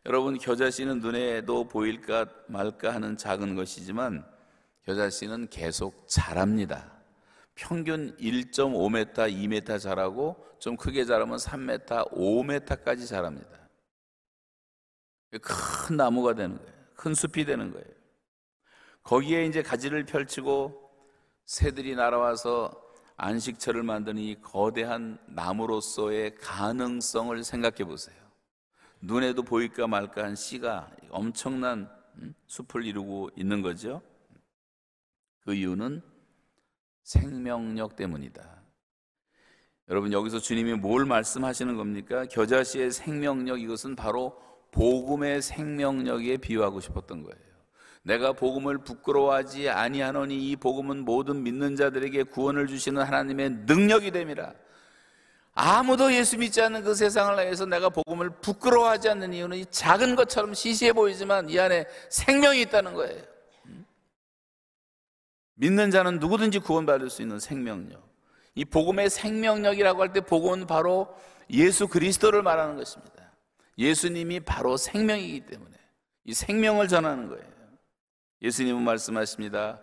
[0.05, 4.25] 여러분 겨자씨는 눈에도 보일까 말까 하는 작은 것이지만
[4.83, 6.99] 겨자씨는 계속 자랍니다.
[7.55, 13.59] 평균 1.5m, 2m 자라고 좀 크게 자라면 3m, 5m까지 자랍니다.
[15.41, 16.73] 큰 나무가 되는 거예요.
[16.95, 17.85] 큰 숲이 되는 거예요.
[19.03, 20.89] 거기에 이제 가지를 펼치고
[21.45, 22.88] 새들이 날아와서
[23.19, 28.17] 안식처를 만드는 이 거대한 나무로서의 가능성을 생각해 보세요.
[29.01, 34.01] 눈에도 보일까 말까 한 씨가 엄청난 음, 숲을 이루고 있는 거죠.
[35.41, 36.01] 그 이유는
[37.03, 38.61] 생명력 때문이다.
[39.89, 42.25] 여러분 여기서 주님이 뭘 말씀하시는 겁니까?
[42.25, 44.39] 겨자씨의 생명력 이것은 바로
[44.71, 47.48] 복음의 생명력에 비유하고 싶었던 거예요.
[48.03, 54.53] 내가 복음을 부끄러워하지 아니하노니 이 복음은 모든 믿는 자들에게 구원을 주시는 하나님의 능력이 됨이라.
[55.53, 60.53] 아무도 예수 믿지 않는 그 세상을 위해서 내가 복음을 부끄러워하지 않는 이유는 이 작은 것처럼
[60.53, 63.21] 시시해 보이지만 이 안에 생명이 있다는 거예요.
[65.55, 68.07] 믿는 자는 누구든지 구원받을 수 있는 생명력.
[68.55, 71.13] 이 복음의 생명력이라고 할 때 복음은 바로
[71.49, 73.33] 예수 그리스도를 말하는 것입니다.
[73.77, 75.75] 예수님이 바로 생명이기 때문에
[76.23, 77.58] 이 생명을 전하는 거예요.
[78.41, 79.79] 예수님은 말씀하십니다.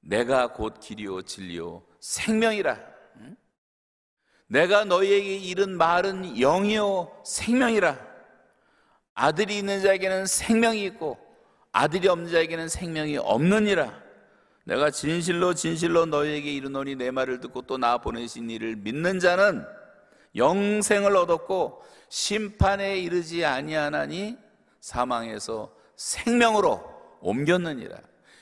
[0.00, 2.78] 내가 곧 길이요 진리요 생명이라.
[4.46, 7.98] 내가 너희에게 이른 말은 영이요 생명이라.
[9.14, 11.18] 아들이 있는 자에게는 생명이 있고
[11.72, 14.02] 아들이 없는 자에게는 생명이 없느니라.
[14.64, 19.66] 내가 진실로 진실로 너희에게 이르노니 내 말을 듣고 또 나 보내신 이를 믿는 자는
[20.36, 24.36] 영생을 얻었고 심판에 이르지 아니하나니
[24.80, 27.98] 사망에서 생명으로 옮겼느니라.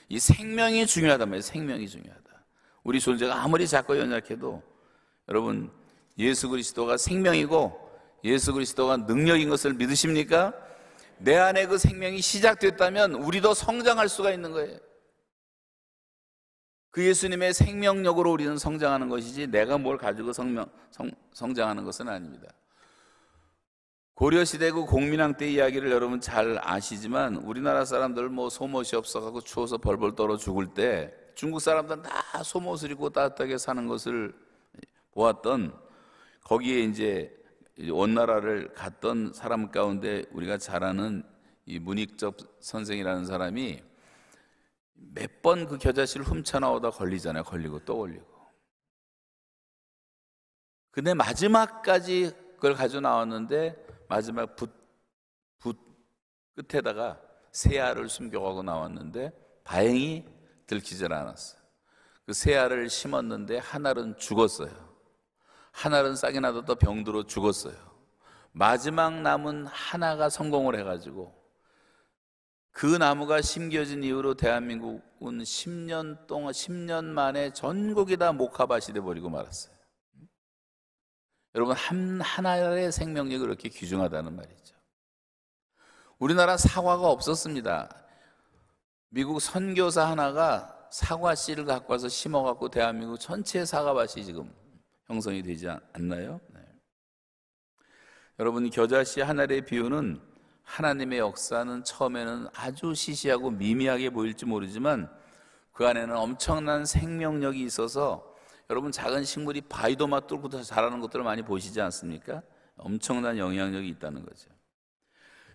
[0.09, 1.43] 이 생명이 중요하단 말이에요.
[1.43, 2.23] 생명이 중요하다.
[2.85, 4.63] 우리 존재가 아무리 작고 연약해도
[5.29, 5.71] 여러분
[6.19, 7.87] 예수 그리스도가 생명이고
[8.25, 10.55] 예수 그리스도가 능력인 것을 믿으십니까?
[11.19, 14.79] 내 안에 그 생명이 시작됐다면 우리도 성장할 수가 있는 거예요.
[16.91, 22.49] 그 예수님의 생명력으로 우리는 성장하는 것이지 내가 뭘 가지고 성명, 성, 성장하는 것은 아닙니다.
[24.17, 30.15] 고려시대 그 공민왕 때 이야기를 여러분 잘 아시지만 우리나라 사람들 뭐 소못이 없어가고 추워서 벌벌
[30.15, 34.35] 떨어 죽을 때 중국 사람들은 다 소못을 입고 따뜻하게 사는 것을
[35.13, 35.79] 보았던
[36.45, 37.31] 거기에 이제
[37.91, 41.23] 원나라를 갔던 사람 가운데 우리가 잘 아는
[41.67, 43.83] 이 문익접 선생이라는 사람이
[44.95, 47.45] 몇 번 그 겨자씨를 훔쳐 나오다 걸리잖아요.
[47.45, 48.25] 걸리고 또 걸리고.
[50.91, 54.71] 근데 마지막까지 그걸 가져 나왔는데 마지막 붓,
[55.59, 55.79] 붓
[56.55, 57.21] 끝에다가
[57.53, 59.33] 새 알을 숨겨가고 나왔는데
[59.65, 60.25] 다행히
[60.67, 61.61] 들키질 않았어요.
[62.27, 64.73] 그 새 알을 심었는데 하나는 죽었어요.
[65.71, 67.77] 하나는 싹이 나도 또 병들어 죽었어요.
[68.51, 71.33] 마지막 남은 하나가 성공을 해가지고
[72.73, 79.76] 그 나무가 심겨진 이후로 대한민국은 10년 동안 10년 만에 전국이 다 목화밭이 돼 버리고 말았어요.
[81.57, 84.77] 여러분 한 하나의 생명력이 그렇게 귀중하다는 말이죠.
[86.19, 87.89] 우리나라 사과가 없었습니다.
[89.09, 94.55] 미국 선교사 하나가 사과 씨를 갖고 와서 심어 갖고 대한민국 전체 사과밭이 지금
[95.07, 96.41] 형성이 되지 않나요?
[96.53, 96.61] 네.
[98.39, 100.21] 여러분 겨자씨 하나의 비유는
[100.63, 105.11] 하나님의 역사는 처음에는 아주 시시하고 미미하게 보일지 모르지만
[105.73, 108.26] 그 안에는 엄청난 생명력이 있어서
[108.69, 112.43] 여러분 작은 식물이 바위도마 뚫고 자라는 것들을 많이 보시지 않습니까?
[112.77, 114.51] 엄청난 영향력이 있다는 거죠.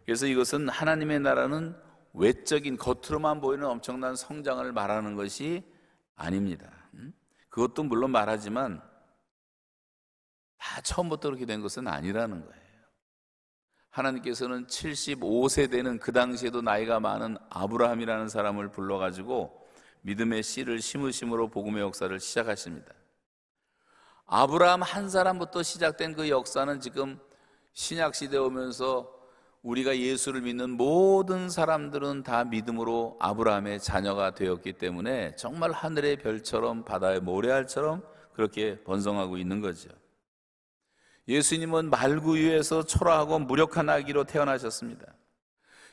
[0.06, 1.76] 그래서 이것은 하나님의 나라는
[2.14, 5.64] 외적인 겉으로만 보이는 엄청난 성장을 말하는 것이
[6.16, 6.70] 아닙니다.
[6.94, 7.14] 음?
[7.50, 8.82] 그것도 물론 말하지만
[10.58, 12.62] 다 처음부터 그렇게 된 것은 아니라는 거예요.
[13.90, 19.68] 하나님께서는 75세 되는 그 당시에도 나이가 많은 아브라함이라는 사람을 불러가지고
[20.02, 22.94] 믿음의 씨를 심으심으로 복음의 역사를 시작하십니다.
[24.34, 27.20] 아브라함 한 사람부터 시작된 그 역사는 지금
[27.74, 29.14] 신약 시대 오면서
[29.62, 37.20] 우리가 예수를 믿는 모든 사람들은 다 믿음으로 아브라함의 자녀가 되었기 때문에 정말 하늘의 별처럼 바다의
[37.20, 39.90] 모래알처럼 그렇게 번성하고 있는 거죠.
[41.28, 45.14] 예수님은 말구유에서 초라하고 무력한 아기로 태어나셨습니다.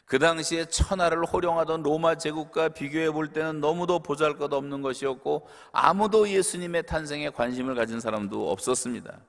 [0.09, 6.27] 그 당시에 천하를 호령하던 로마 제국과 비교해 볼 때는 너무도 보잘 것 없는 것이었고 아무도
[6.27, 9.21] 예수님의 탄생에 관심을 가진 사람도 없었습니다.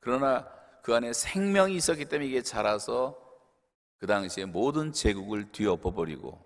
[0.00, 0.44] 그러나
[0.82, 3.16] 그 안에 생명이 있었기 때문에 이게 자라서
[3.98, 6.44] 그 당시에 모든 제국을 뒤엎어 버리고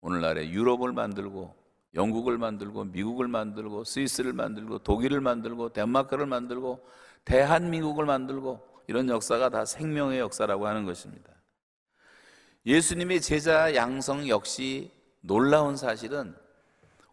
[0.00, 1.54] 오늘날의 유럽을 만들고
[1.94, 6.84] 영국을 만들고 미국을 만들고 스위스를 만들고 독일을 만들고 덴마크를 만들고
[7.24, 11.39] 대한민국을 만들고 이런 역사가 다 생명의 역사라고 하는 것입니다.
[12.66, 16.34] 예수님의 제자 양성 역시 놀라운 사실은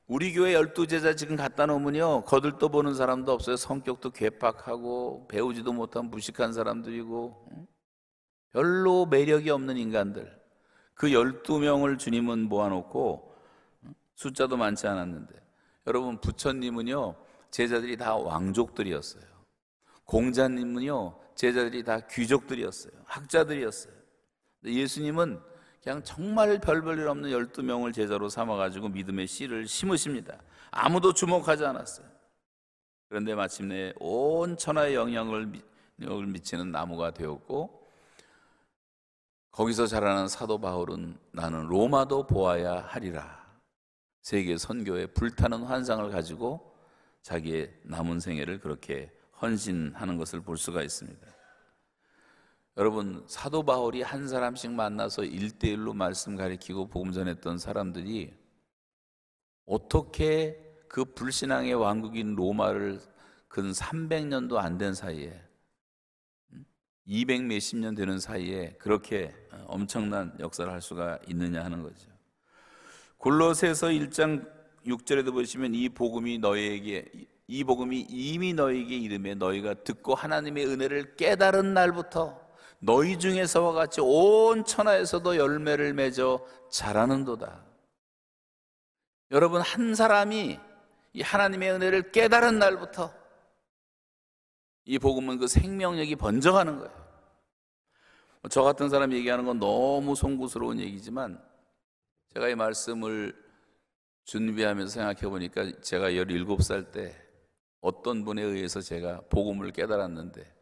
[0.05, 3.55] 우리 교회 열두 제자 지금 갖다 놓으면요 거들떠 보는 사람도 없어요.
[3.55, 7.67] 성격도 괴팍하고 배우지도 못한 무식한 사람들이고
[8.51, 10.37] 별로 매력이 없는 인간들.
[10.93, 13.35] 그 열두 명을 주님은 모아놓고
[14.15, 15.33] 숫자도 많지 않았는데.
[15.87, 17.15] 여러분 부처님은요
[17.51, 19.23] 제자들이 다 왕족들이었어요.
[20.05, 22.93] 공자님은요 제자들이 다 귀족들이었어요.
[23.05, 23.96] 학자들이었어요
[24.65, 25.39] 예수님은
[25.83, 30.37] 그냥 정말 별볼일 없는 12명을 제자로 삼아가지고 믿음의 씨를 심으십니다.
[30.71, 32.07] 아무도 주목하지 않았어요.
[33.09, 35.51] 그런데 마침내 온 천하의 영향을
[35.95, 37.87] 미치는 나무가 되었고,
[39.51, 43.47] 거기서 자라는 사도 바울은 나는 로마도 보아야 하리라.
[44.21, 46.75] 세계 선교에 불타는 환상을 가지고
[47.21, 49.09] 자기의 남은 생애를 그렇게
[49.41, 51.36] 헌신하는 것을 볼 수가 있습니다.
[52.77, 58.33] 여러분 사도 바울이 한 사람씩 만나서 일대일로 말씀 가리키고 복음 전했던 사람들이
[59.65, 62.99] 어떻게 그 불신앙의 왕국인 로마를
[63.47, 65.41] 근 300년도 안 된 사이에
[67.05, 69.33] 200 몇십 년 되는 사이에 그렇게
[69.65, 72.09] 엄청난 역사를 할 수가 있느냐 하는 거죠.
[73.17, 74.47] 골로새서 1장
[74.85, 77.05] 6절에도 보시면 이 복음이 너희에게
[77.47, 82.46] 이 복음이 이미 너희에게 이름에 너희가 듣고 하나님의 은혜를 깨달은 날부터
[82.79, 87.65] 너희 중에서와 같이 온 천하에서도 열매를 맺어 자라는도다.
[89.31, 90.59] 여러분 한 사람이
[91.13, 93.13] 이 하나님의 은혜를 깨달은 날부터
[94.85, 97.07] 이 복음은 그 생명력이 번져가는 거예요.
[98.49, 101.43] 저 같은 사람 얘기하는 건 너무 송구스러운 얘기지만
[102.33, 103.35] 제가 이 말씀을
[104.25, 107.15] 준비하면서 생각해 보니까 제가 17살 때
[107.81, 110.55] 어떤 분에 의해서 제가 복음을 깨달았는데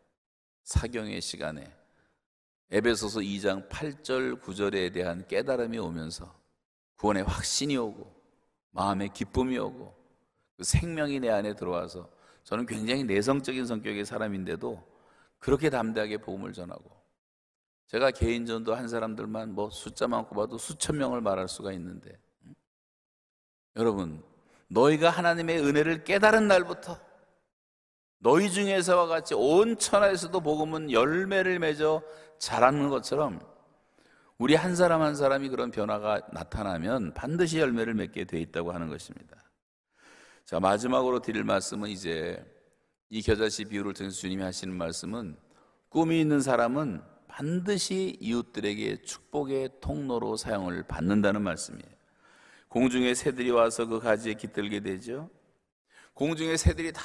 [0.63, 1.71] 사경의 시간에
[2.71, 6.33] 에베소서 2장 8절 9절에 대한 깨달음이 오면서
[6.97, 8.11] 구원의 확신이 오고
[8.71, 9.95] 마음의 기쁨이 오고
[10.57, 12.09] 그 생명이 내 안에 들어와서
[12.43, 14.83] 저는 굉장히 내성적인 성격의 사람인데도
[15.39, 16.83] 그렇게 담대하게 복음을 전하고
[17.87, 22.17] 제가 개인 전도 한 사람들만 뭐 숫자만 꼽아도 수천 명을 말할 수가 있는데
[23.75, 24.23] 여러분
[24.67, 26.99] 너희가 하나님의 은혜를 깨달은 날부터
[28.17, 32.01] 너희 중에서와 같이 온 천하에서도 복음은 열매를 맺어
[32.39, 33.39] 자라는 것처럼
[34.37, 39.37] 우리 한 사람 한 사람이 그런 변화가 나타나면 반드시 열매를 맺게 돼 있다고 하는 것입니다.
[40.43, 42.43] 자, 마지막으로 드릴 말씀은 이제
[43.09, 45.37] 이 겨자씨 비유를 통해서 주님이 하시는 말씀은
[45.89, 51.95] 꿈이 있는 사람은 반드시 이웃들에게 축복의 통로로 사용을 받는다는 말씀이에요.
[52.67, 55.29] 공중에 새들이 와서 그 가지에 깃들게 되죠.
[56.13, 57.01] 공중에 새들이 다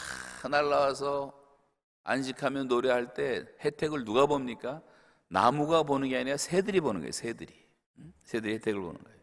[0.49, 1.33] 날라와서
[2.03, 4.83] 안식하며 노래할 때 혜택을 누가 봅니까?
[5.31, 7.12] 나무가 보는 게 아니라 새들이 보는 거예요.
[7.12, 7.55] 새들이.
[8.25, 9.19] 새들이 혜택을 보는 거예요.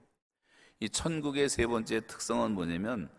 [0.80, 3.10] 이 천국의 세 번째 특성은 뭐냐면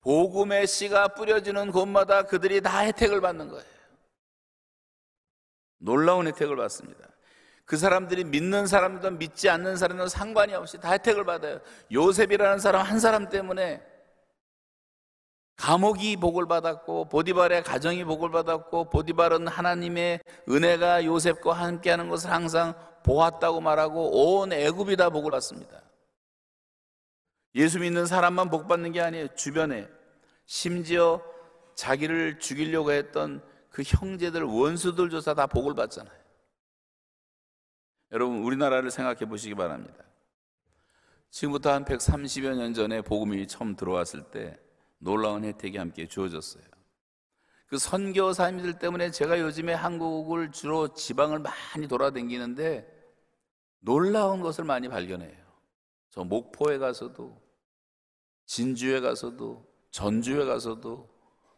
[0.00, 3.64] 복음의 씨가 뿌려지는 곳마다 그들이 다 혜택을 받는 거예요.
[5.78, 7.08] 놀라운 혜택을 받습니다.
[7.64, 11.60] 그 사람들이 믿는 사람이든 믿지 않는 사람이든 상관이 없이 다 혜택을 받아요.
[11.92, 13.82] 요셉이라는 사람 한 사람 때문에
[15.62, 23.60] 감옥이 복을 받았고 보디발의 가정이 복을 받았고 보디발은 하나님의 은혜가 요셉과 함께하는 것을 항상 보았다고
[23.60, 25.80] 말하고 온 애굽이 다 복을 받습니다.
[27.54, 29.28] 예수 믿는 사람만 복 받는 게 아니에요.
[29.36, 29.88] 주변에
[30.46, 31.22] 심지어
[31.76, 36.18] 자기를 죽이려고 했던 그 형제들 원수들 조사 다 복을 받잖아요.
[38.10, 40.02] 여러분 우리나라를 생각해 보시기 바랍니다.
[41.30, 44.58] 지금부터 한 130여 년 전에 복음이 처음 들어왔을 때
[45.02, 46.62] 놀라운 혜택이 함께 주어졌어요.
[47.66, 52.86] 그 선교사님들 때문에 제가 요즘에 한국을 주로 지방을 많이 돌아다니는데
[53.80, 55.42] 놀라운 것을 많이 발견해요.
[56.10, 57.40] 저 목포에 가서도
[58.46, 61.08] 진주에 가서도 전주에 가서도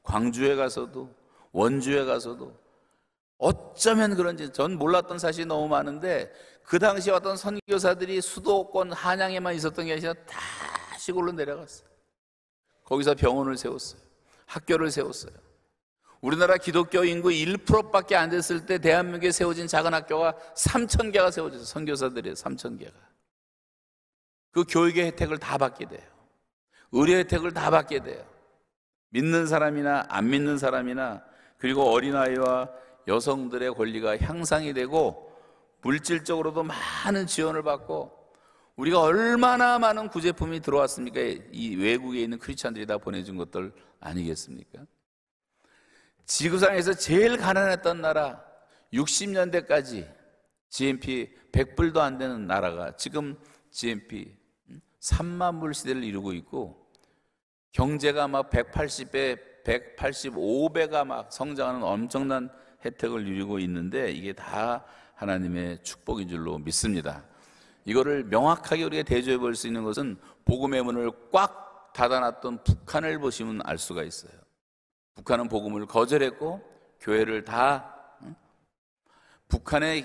[0.02, 1.14] 광주에 가서도
[1.52, 2.56] 원주에 가서도
[3.38, 9.92] 어쩌면 그런지 전 몰랐던 사실이 너무 많은데 그 당시에 왔던 선교사들이 수도권 한양에만 있었던 게
[9.94, 10.40] 아니라 다
[10.98, 11.93] 시골로 내려갔어요.
[12.84, 14.00] 거기서 병원을 세웠어요.
[14.46, 15.32] 학교를 세웠어요.
[16.20, 21.64] 우리나라 기독교 인구 1%밖에 안 됐을 때 대한민국에 세워진 작은 학교가 3천 개가 세워졌어요.
[21.66, 22.92] 선교사들이 3천 개가.
[24.52, 26.02] 그 교육의 혜택을 다 받게 돼요.
[26.92, 28.24] 의료 혜택을 다 받게 돼요.
[29.10, 31.22] 믿는 사람이나 안 믿는 사람이나
[31.58, 32.70] 그리고 어린아이와
[33.06, 35.30] 여성들의 권리가 향상이 되고
[35.82, 38.23] 물질적으로도 많은 지원을 받고
[38.76, 41.20] 우리가 얼마나 많은 구제품이 들어왔습니까?
[41.52, 44.84] 이 외국에 있는 크리스찬들이 다 보내준 것들 아니겠습니까?
[46.26, 48.42] 지구상에서 제일 가난했던 나라
[48.92, 50.12] 60년대까지
[50.70, 53.36] GNP 100불도 안 되는 나라가 지금
[53.70, 54.34] GNP
[55.00, 56.90] 3만 불 시대를 이루고 있고
[57.72, 62.50] 경제가 막 180배, 185배가 막 성장하는 엄청난
[62.84, 64.84] 혜택을 누리고 있는데 이게 다
[65.14, 67.24] 하나님의 축복인 줄로 믿습니다.
[67.84, 73.78] 이거를 명확하게 우리가 대조해 볼 수 있는 것은 복음의 문을 꽉 닫아놨던 북한을 보시면 알
[73.78, 74.32] 수가 있어요.
[75.14, 76.60] 북한은 복음을 거절했고
[77.00, 77.94] 교회를 다
[79.48, 80.04] 북한에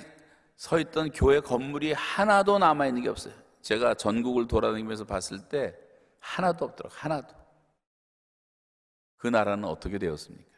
[0.55, 3.33] 서 있던 교회 건물이 하나도 남아 있는 게 없어요.
[3.61, 5.75] 제가 전국을 돌아다니면서 봤을 때
[6.19, 7.35] 하나도 없더라고 하나도.
[9.17, 10.49] 그 나라는 어떻게 되었습니까?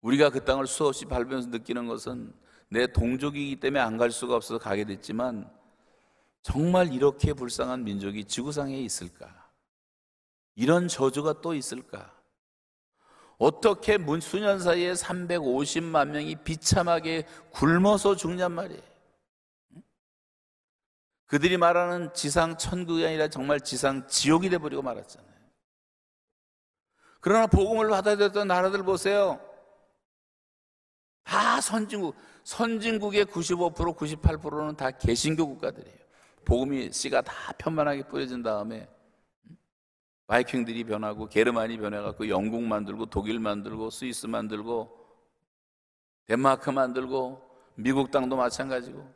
[0.00, 2.34] 우리가 그 땅을 수없이 밟으면서 느끼는 것은
[2.68, 5.50] 내 동족이기 때문에 안 갈 수가 없어서 가게 됐지만
[6.42, 9.50] 정말 이렇게 불쌍한 민족이 지구상에 있을까?
[10.56, 12.12] 이런 저주가 또 있을까?
[13.38, 18.82] 어떻게 수년 사이에 350만 명이 비참하게 굶어서 죽냔 말이에요.
[21.26, 25.34] 그들이 말하는 지상 천국이 아니라 정말 지상 지옥이 돼버리고 말았잖아요.
[27.20, 29.40] 그러나 복음을 받아들였던 나라들 보세요.
[31.24, 32.14] 다 선진국,
[32.44, 35.98] 선진국의 95%, 98%는 다 개신교 국가들이에요.
[36.44, 38.88] 복음이 씨가 다 편만하게 뿌려진 다음에
[40.26, 45.04] 바이킹들이 변하고 게르만이 변해갖고 영국 만들고 독일 만들고 스위스 만들고
[46.26, 47.42] 덴마크 만들고
[47.74, 49.12] 미국 땅도 마찬가지고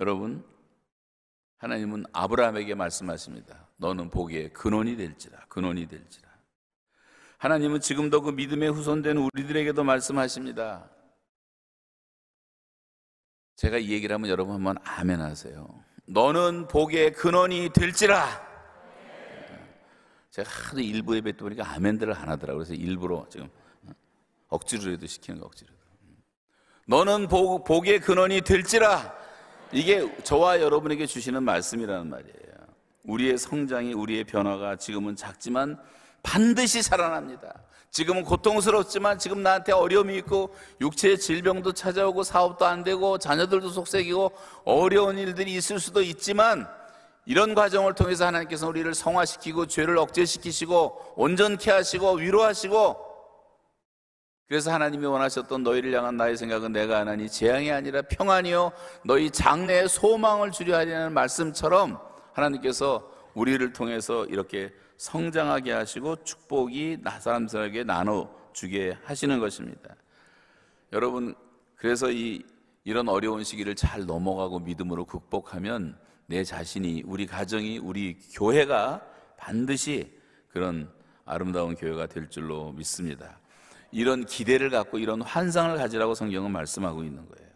[0.00, 0.44] 여러분
[1.58, 3.66] 하나님은 아브라함에게 말씀하십니다.
[3.76, 6.25] 너는 복의 근원이 될지라 근원이 될지라
[7.38, 10.88] 하나님은 지금도 그 믿음의 후손된 우리들에게도 말씀하십니다.
[13.56, 15.68] 제가 이 얘기를 하면 여러분 한번 아멘 하세요.
[16.06, 18.46] 너는 복의 근원이 될지라.
[20.30, 22.64] 제가 하도 일부 예배 때 보니까 아멘들을 안 하더라고요.
[22.64, 23.48] 그래서 일부러 지금
[24.48, 25.72] 억지로라도 시키는 거 억지로.
[26.86, 29.14] 너는 복, 복의 근원이 될지라.
[29.72, 32.36] 이게 저와 여러분에게 주시는 말씀이라는 말이에요.
[33.04, 35.80] 우리의 성장이, 우리의 변화가 지금은 작지만
[36.26, 37.54] 반드시 살아납니다.
[37.92, 44.32] 지금은 고통스럽지만 지금 나한테 어려움이 있고 육체의 질병도 찾아오고 사업도 안 되고 자녀들도 속색이고
[44.64, 46.68] 어려운 일들이 있을 수도 있지만
[47.24, 53.06] 이런 과정을 통해서 하나님께서 우리를 성화시키고 죄를 억제시키시고 온전케 하시고 위로하시고
[54.48, 58.72] 그래서 하나님이 원하셨던 너희를 향한 나의 생각은 내가 하나니 재앙이 아니라 평안이요
[59.04, 61.98] 너희 장래에 소망을 주려 하려는 말씀처럼
[62.32, 69.94] 하나님께서 우리를 통해서 이렇게 성장하게 하시고 축복이 나 사람들에게 나눠 주게 하시는 것입니다.
[70.92, 71.34] 여러분
[71.74, 72.42] 그래서 이
[72.84, 79.02] 이런 어려운 시기를 잘 넘어가고 믿음으로 극복하면 내 자신이 우리 가정이 우리 교회가
[79.36, 80.12] 반드시
[80.48, 80.90] 그런
[81.24, 83.38] 아름다운 교회가 될 줄로 믿습니다.
[83.90, 87.50] 이런 기대를 갖고 이런 환상을 가지라고 성경은 말씀하고 있는 거예요.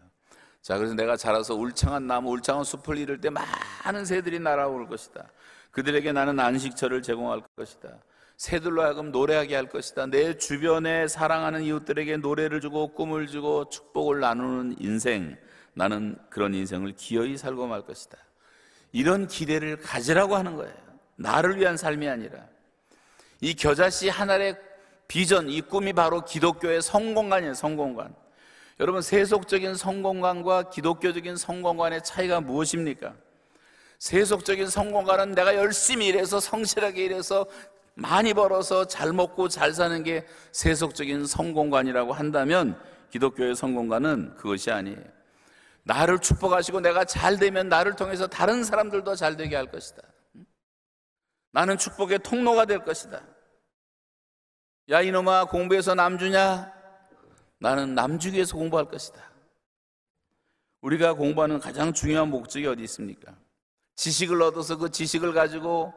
[0.61, 5.27] 자, 그래서 내가 자라서 울창한 나무, 울창한 숲을 이룰 때 많은 새들이 날아올 것이다.
[5.71, 7.89] 그들에게 나는 안식처를 제공할 것이다.
[8.37, 10.07] 새들로 하여금 노래하게 할 것이다.
[10.07, 15.37] 내 주변에 사랑하는 이웃들에게 노래를 주고 꿈을 주고 축복을 나누는 인생.
[15.73, 18.17] 나는 그런 인생을 기어이 살고 말 것이다.
[18.91, 20.73] 이런 기대를 가지라고 하는 거예요.
[21.15, 22.45] 나를 위한 삶이 아니라.
[23.39, 24.57] 이 겨자씨 하나의
[25.07, 28.15] 비전, 이 꿈이 바로 기독교의 성공관이에요, 성공관.
[28.79, 33.13] 여러분, 세속적인 성공관과 기독교적인 성공관의 차이가 무엇입니까?
[34.01, 37.45] 세속적인 성공가는 내가 열심히 일해서 성실하게 일해서
[37.93, 42.81] 많이 벌어서 잘 먹고 잘 사는 게 세속적인 성공관이라고 한다면
[43.11, 44.97] 기독교의 성공관은 그것이 아니에요.
[45.83, 50.01] 나를 축복하시고 내가 잘 되면 나를 통해서 다른 사람들도 잘 되게 할 것이다.
[51.51, 53.21] 나는 축복의 통로가 될 것이다.
[54.89, 56.73] 야, 이놈아, 공부해서 남주냐?
[57.59, 59.21] 나는 남주기 위해서 공부할 것이다.
[60.81, 63.35] 우리가 공부하는 가장 중요한 목적이 어디 있습니까?
[64.01, 65.93] 지식을 얻어서 그 지식을 가지고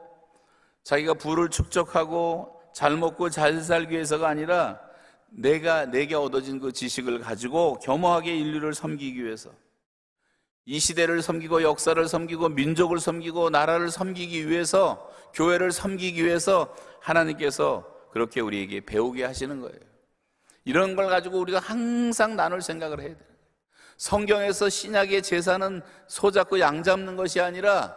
[0.83, 4.79] 자기가 부를 축적하고 잘 먹고 잘 살기 위해서가 아니라
[5.29, 9.49] 내가 내게 얻어진 그 지식을 가지고 겸허하게 인류를 섬기기 위해서
[10.65, 18.39] 이 시대를 섬기고 역사를 섬기고 민족을 섬기고 나라를 섬기기 위해서 교회를 섬기기 위해서 하나님께서 그렇게
[18.39, 19.79] 우리에게 배우게 하시는 거예요.
[20.63, 23.34] 이런 걸 가지고 우리가 항상 나눌 생각을 해야 돼요.
[23.97, 27.95] 성경에서 신약의 제사는 소 잡고 양 잡는 것이 아니라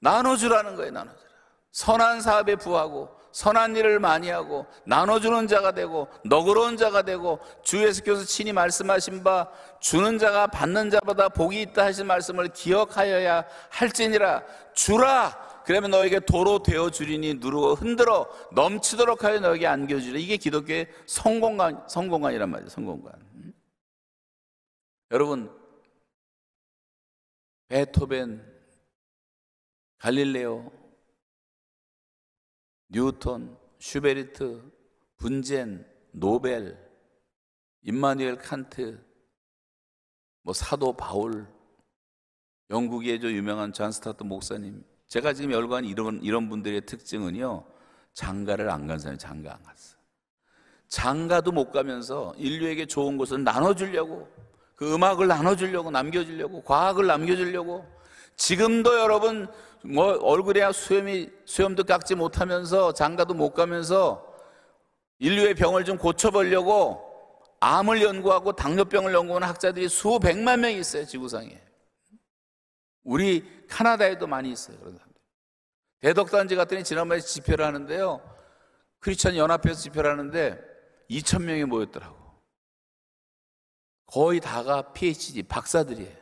[0.00, 1.30] 나눠주라는 거예요, 나눠주라.
[1.72, 8.24] 선한 사업에 부하고, 선한 일을 많이 하고, 나눠주는 자가 되고, 너그러운 자가 되고, 주 예수께서
[8.24, 9.48] 친히 말씀하신 바,
[9.78, 14.42] 주는 자가 받는 자보다 복이 있다 하신 말씀을 기억하여야 할지니라,
[14.74, 15.50] 주라!
[15.64, 20.18] 그러면 너에게 도로 되어 주리니 누르고 흔들어 넘치도록 하여 너에게 안겨주리라.
[20.18, 23.29] 이게 기독교의 성공관, 성공관이란 말이에요, 성공관.
[25.10, 25.50] 여러분,
[27.68, 28.46] 베토벤,
[29.98, 30.70] 갈릴레오,
[32.88, 34.70] 뉴턴, 슈베르트,
[35.16, 36.78] 분젠, 노벨,
[37.82, 39.04] 임마누엘 칸트,
[40.42, 41.46] 뭐 사도 바울,
[42.70, 44.84] 영국의 저 유명한 존 스타트 목사님.
[45.08, 47.66] 제가 지금 열거한 이런, 이런 분들의 특징은요,
[48.12, 49.96] 장가를 안 간 사람이 장가 안 갔어.
[50.86, 54.28] 장가도 못 가면서 인류에게 좋은 것을 나눠 주려고
[54.80, 57.86] 그 음악을 나눠주려고 남겨주려고 과학을 남겨주려고.
[58.36, 59.46] 지금도 여러분
[59.84, 64.26] 뭐 얼굴에 수염이 수염도 깎지 못하면서 장가도 못 가면서
[65.18, 67.06] 인류의 병을 좀 고쳐보려고
[67.60, 71.60] 암을 연구하고 당뇨병을 연구하는 학자들이 수백만 명 있어요 지구상에.
[73.04, 75.20] 우리 카나다에도 많이 있어요 그런 사람들.
[76.00, 78.22] 대덕단지 같더니 지난번에 집회를 하는데요.
[79.00, 80.58] 크리스천 연합회에서 집회를 하는데
[81.10, 82.19] 2천 명이 모였더라고
[84.10, 86.20] 거의 다가 PhD 박사들이에요.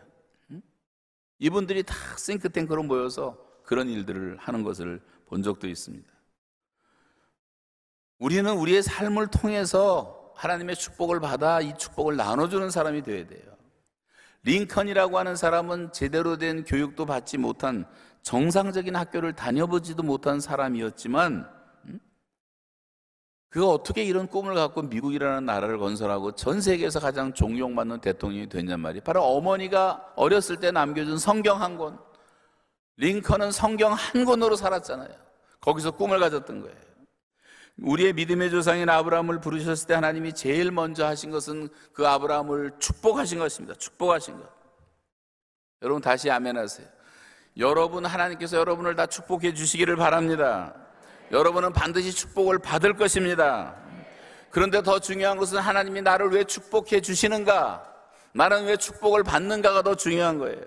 [1.39, 6.09] 이분들이 다 싱크탱크로 모여서 그런 일들을 하는 것을 본 적도 있습니다.
[8.19, 13.57] 우리는 우리의 삶을 통해서 하나님의 축복을 받아 이 축복을 나눠주는 사람이 되어야 돼요.
[14.43, 17.87] 링컨이라고 하는 사람은 제대로 된 교육도 받지 못한
[18.23, 21.58] 정상적인 학교를 다녀보지도 못한 사람이었지만 음?
[23.51, 29.01] 그가 어떻게 이런 꿈을 갖고 미국이라는 나라를 건설하고 전 세계에서 가장 존경받는 대통령이 됐냔 말이
[29.01, 31.99] 바로 어머니가 어렸을 때 남겨준 성경 한 권.
[32.97, 35.09] 링컨은 성경 한 권으로 살았잖아요.
[35.61, 36.77] 거기서 꿈을 가졌던 거예요.
[37.79, 43.75] 우리의 믿음의 조상인 아브라함을 부르셨을 때 하나님이 제일 먼저 하신 것은 그 아브라함을 축복하신 것입니다.
[43.77, 44.49] 축복하신 것.
[45.83, 46.87] 여러분 다시 아멘하세요.
[47.57, 50.75] 여러분 하나님께서 여러분을 다 축복해 주시기를 바랍니다.
[51.31, 53.75] 여러분은 반드시 축복을 받을 것입니다.
[54.51, 57.85] 그런데 더 중요한 것은 하나님이 나를 왜 축복해 주시는가?
[58.33, 60.61] 나는 왜 축복을 받는가가 더 중요한 거예요.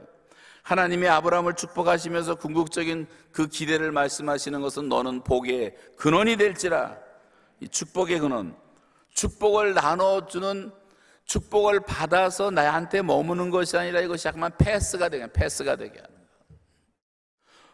[0.64, 6.98] 하나님이 아브라함을 축복하시면서 궁극적인 그 기대를 말씀하시는 것은 너는 복의 근원이 될지라.
[7.62, 8.56] 이 축복의 근원.
[9.14, 10.72] 축복을 나눠주는
[11.26, 16.22] 축복을 받아서 나한테 머무는 것이 아니라 이것이 약간 패스가 되게, 패스가 되게 하는 거.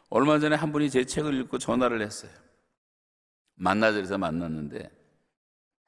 [0.09, 2.31] 얼마 전에 한 분이 제 책을 읽고 전화를 했어요.
[3.57, 4.89] 만나자리에서 만났는데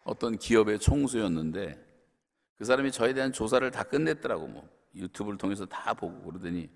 [0.04, 1.86] 어떤 기업의 총수였는데
[2.58, 6.70] 그 사람이 저에 대한 조사를 다 끝냈더라고 뭐 유튜브를 통해서 다 보고 그러더니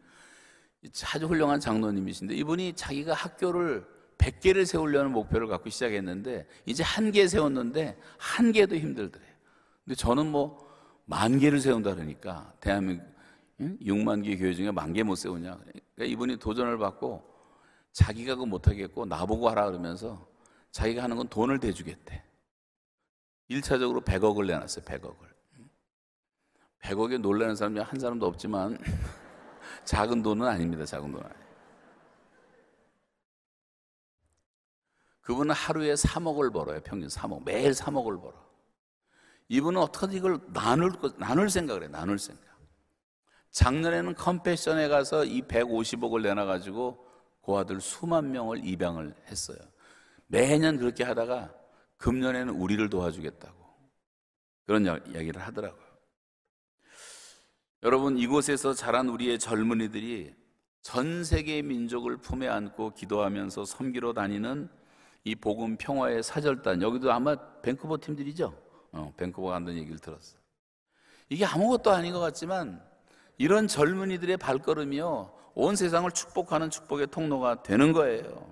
[1.14, 3.86] 아주 훌륭한 장로님이신데 이분이 자기가 학교를
[4.18, 9.34] 100개를 세우려는 목표를 갖고 시작했는데 이제 한 개 세웠는데 한 개도 힘들더래요.
[9.84, 10.64] 근데 저는 뭐
[11.06, 13.06] 만 개를 세운다 그러니까 대한민국
[13.60, 15.58] 6만 개 교회 중에 만 개 못 세우냐.
[15.58, 17.22] 그러니까 이분이 도전을 받고
[17.92, 20.26] 자기가 그거 못하겠고 나보고 하라 그러면서
[20.74, 22.24] 자기가 하는 건 돈을 대주겠대.
[23.52, 25.34] 1차적으로 100억을 내놨어요, 100억을.
[26.82, 28.78] 100억에 놀라는 사람이 한 사람도 없지만
[29.86, 30.84] 작은 돈은 아닙니다.
[30.84, 31.44] 작은 돈은 아니에요.
[35.22, 36.82] 그분은 하루에 3억을 벌어요.
[36.82, 37.44] 평균 3억.
[37.46, 38.34] 매일 3억을 벌어.
[39.50, 41.88] 이분은 어떻게 이걸 나눌, 나눌 생각을 해.
[41.88, 42.44] 나눌 생각.
[43.52, 47.06] 작년에는 컴패션에 가서 이 150억을 내놔가지고
[47.46, 49.73] 그 아들 수만 명을 입양을 했어요.
[50.34, 51.54] 매년 그렇게 하다가
[51.98, 53.56] 금년에는 우리를 도와주겠다고.
[54.66, 55.84] 그런 이야기를 하더라고요.
[57.84, 60.34] 여러분 이곳에서 자란 우리의 젊은이들이
[60.82, 64.70] 전 세계 민족을 품에 안고 기도하면서 섬기러 다니는
[65.24, 68.60] 이 복음 평화의 사절단 여기도 아마 밴쿠버 팀들이죠.
[68.92, 70.42] 어, 밴쿠버 간다는 얘기를 들었어요.
[71.30, 72.84] 이게 아무것도 아닌 것 같지만
[73.38, 78.52] 이런 젊은이들의 발걸음이요 온 세상을 축복하는 축복의 통로가 되는 거예요.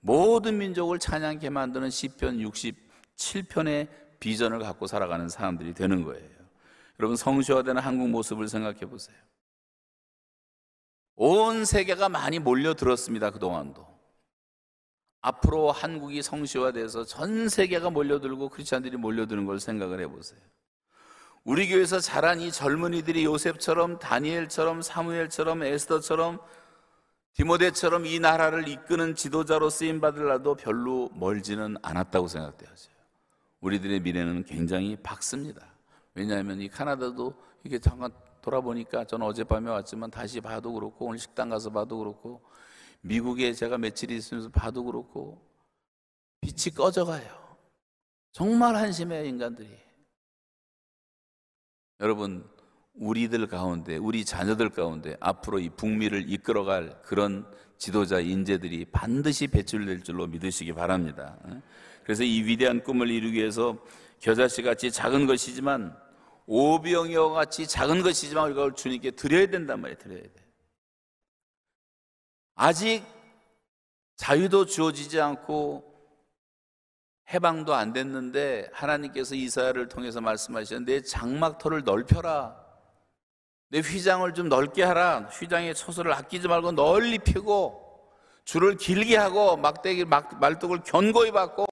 [0.00, 3.88] 모든 민족을 찬양케 만드는 시편 67편의
[4.20, 6.28] 비전을 갖고 살아가는 사람들이 되는 거예요.
[6.98, 9.16] 여러분 성시화되는 한국 모습을 생각해 보세요.
[11.16, 13.30] 온 세계가 많이 몰려들었습니다.
[13.30, 13.86] 그동안도.
[15.22, 20.38] 앞으로 한국이 성시화돼서 전 세계가 몰려들고 크리스찬들이 몰려드는 걸 생각을 해 보세요.
[21.42, 26.40] 우리 교회에서 자란 이 젊은이들이 요셉처럼 다니엘처럼 사무엘처럼 에스더처럼
[27.36, 32.96] 디모데처럼 이 나라를 이끄는 지도자로 쓰임 받으라도 별로 멀지는 않았다고 생각되어져요.
[33.60, 35.66] 우리들의 미래는 굉장히 밝습니다.
[36.14, 38.10] 왜냐하면 이 카나다도 이게 잠깐
[38.40, 42.40] 돌아보니까 저는 어젯밤에 왔지만 다시 봐도 그렇고 오늘 식당 가서 봐도 그렇고
[43.02, 45.38] 미국에 제가 며칠 있으면서 봐도 그렇고
[46.40, 47.58] 빛이 꺼져가요.
[48.32, 49.78] 정말 한심해요 인간들이.
[52.00, 52.48] 여러분
[52.96, 57.46] 우리들 가운데 우리 자녀들 가운데 앞으로 이 북미를 이끌어갈 그런
[57.78, 61.36] 지도자 인재들이 반드시 배출될 줄로 믿으시기 바랍니다.
[62.04, 63.76] 그래서 이 위대한 꿈을 이루기 위해서
[64.20, 65.96] 겨자씨 같이 작은 것이지만
[66.46, 69.98] 오병이와 같이 작은 것이지만 이걸 주님께 드려야 된단 말이에요.
[69.98, 70.30] 드려야 돼.
[72.54, 73.04] 아직
[74.16, 75.94] 자유도 주어지지 않고
[77.34, 82.65] 해방도 안 됐는데 하나님께서 이사야를 통해서 말씀하셨는데 장막터를 넓혀라.
[83.68, 85.28] 내 휘장을 좀 넓게 하라.
[85.32, 87.82] 휘장의 초소를 아끼지 말고 널리 펴고
[88.44, 91.66] 줄을 길게 하고 막대기 막, 말뚝을 견고히 받고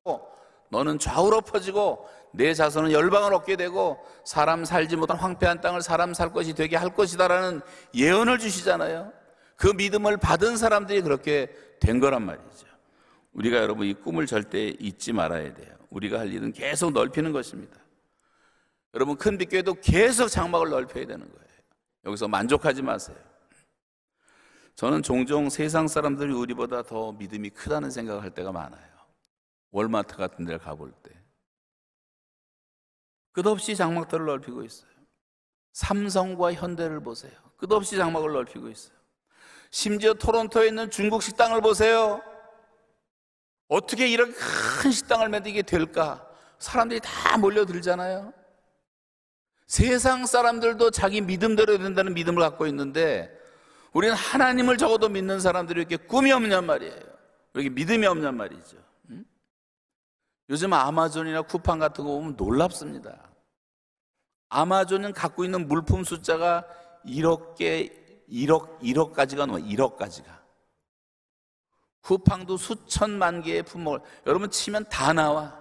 [0.71, 6.33] 너는 좌우로 퍼지고 내 자손은 열방을 얻게 되고 사람 살지 못한 황폐한 땅을 사람 살
[6.33, 7.61] 것이 되게 할 것이다라는
[7.95, 9.13] 예언을 주시잖아요.
[9.57, 12.67] 그 믿음을 받은 사람들이 그렇게 된 거란 말이죠.
[13.35, 15.75] 우리가 여러분 이 꿈을 절대 잊지 말아야 돼요.
[15.91, 17.77] 우리가 할 일은 계속 넓히는 것입니다.
[18.95, 21.45] 여러분 큰 빛교회도 계속 장막을 넓혀야 되는 거예요.
[22.05, 23.17] 여기서 만족하지 마세요.
[24.75, 28.95] 저는 종종 세상 사람들이 우리보다 더 믿음이 크다는 생각을 할 때가 많아요.
[29.71, 31.11] 월마트 같은 데를 가볼 때.
[33.33, 34.91] 끝없이 장막터를 넓히고 있어요.
[35.73, 37.33] 삼성과 현대를 보세요.
[37.57, 38.95] 끝없이 장막을 넓히고 있어요.
[39.71, 42.23] 심지어 토론토에 있는 중국 식당을 보세요.
[43.69, 46.29] 어떻게 이렇게 큰 식당을 만들게 될까?
[46.59, 48.33] 사람들이 다 몰려들잖아요.
[49.75, 53.37] 세상 사람들도 자기 믿음대로 된다는 믿음을 갖고 있는데
[53.93, 57.01] 우리는 하나님을 적어도 믿는 사람들이 이렇게 꿈이 없냔 말이에요.
[57.55, 58.77] 이렇게 믿음이 없냔 말이죠.
[59.11, 59.25] 응?
[60.49, 63.19] 요즘 아마존이나 쿠팡 같은 거 보면 놀랍습니다.
[64.49, 66.65] 아마존은 갖고 있는 물품 숫자가
[67.05, 67.91] 1억 개,
[68.31, 70.27] 1억, 1억까지가 넘어 1억까지가.
[72.03, 73.99] 쿠팡도 수천만 개의 품목을
[74.29, 75.59] 여러분 치면 다 나와.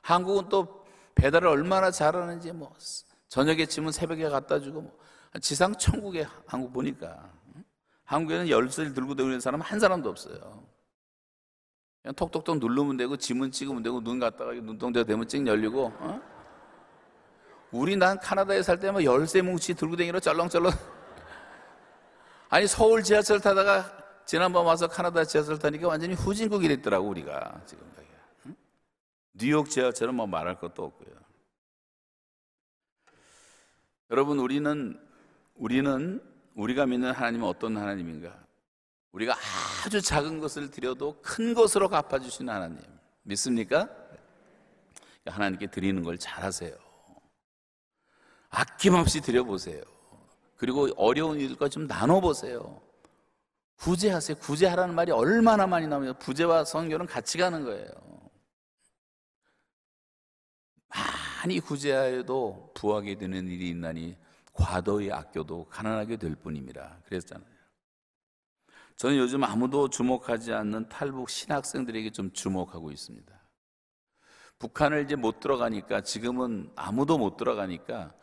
[0.00, 2.72] 한국은 또 배달을 얼마나 잘하는지 뭐
[3.34, 4.96] 저녁에 치면 새벽에 갖다 주고 뭐
[5.40, 7.32] 지상 천국에 한국 보니까
[8.04, 10.64] 한국에는 열쇠를 들고 다니는 사람 한 사람도 없어요.
[12.00, 16.20] 그냥 톡톡톡 누르면 되고 지문 찍으면 되고 눈 갖다가 눈동자 대면 찍 열리고 어?
[17.72, 20.70] 우리 난 카나다에 살때뭐 열쇠 뭉치 들고 다니러 쩔렁쩔렁
[22.50, 27.84] 아니 서울 지하철 타다가 지난번 와서 카나다 지하철 타니까 완전히 후진국이 됐더라고 우리가 지금
[28.46, 28.54] 응?
[29.32, 31.13] 뉴욕 지하철은 뭐 말할 것도 없고요.
[34.14, 34.96] 여러분 우리는
[35.56, 36.22] 우리는
[36.54, 38.32] 우리가 믿는 하나님은 어떤 하나님인가?
[39.10, 39.34] 우리가
[39.84, 42.78] 아주 작은 것을 드려도 큰 것으로 갚아주시는 하나님
[43.24, 43.88] 믿습니까?
[45.26, 46.76] 하나님께 드리는 걸 잘하세요.
[48.50, 49.82] 아낌없이 드려보세요.
[50.54, 52.80] 그리고 어려운 일과 좀 나눠보세요.
[53.80, 54.38] 구제하세요.
[54.38, 57.88] 구제하라는 말이 얼마나 많이 나오면 부제와 성결은 같이 가는 거예요.
[61.44, 64.16] 많이 구제하여도 부하게 되는 일이 있나니
[64.54, 67.02] 과도히 아껴도 가난하게 될 뿐입니다.
[67.04, 67.46] 그랬잖아요.
[68.96, 73.30] 저는 요즘 아무도 주목하지 않는 탈북 신학생들에게 좀 주목하고 있습니다.
[74.58, 78.14] 북한을 이제 못 들어가니까 지금은 아무도 못 들어가니까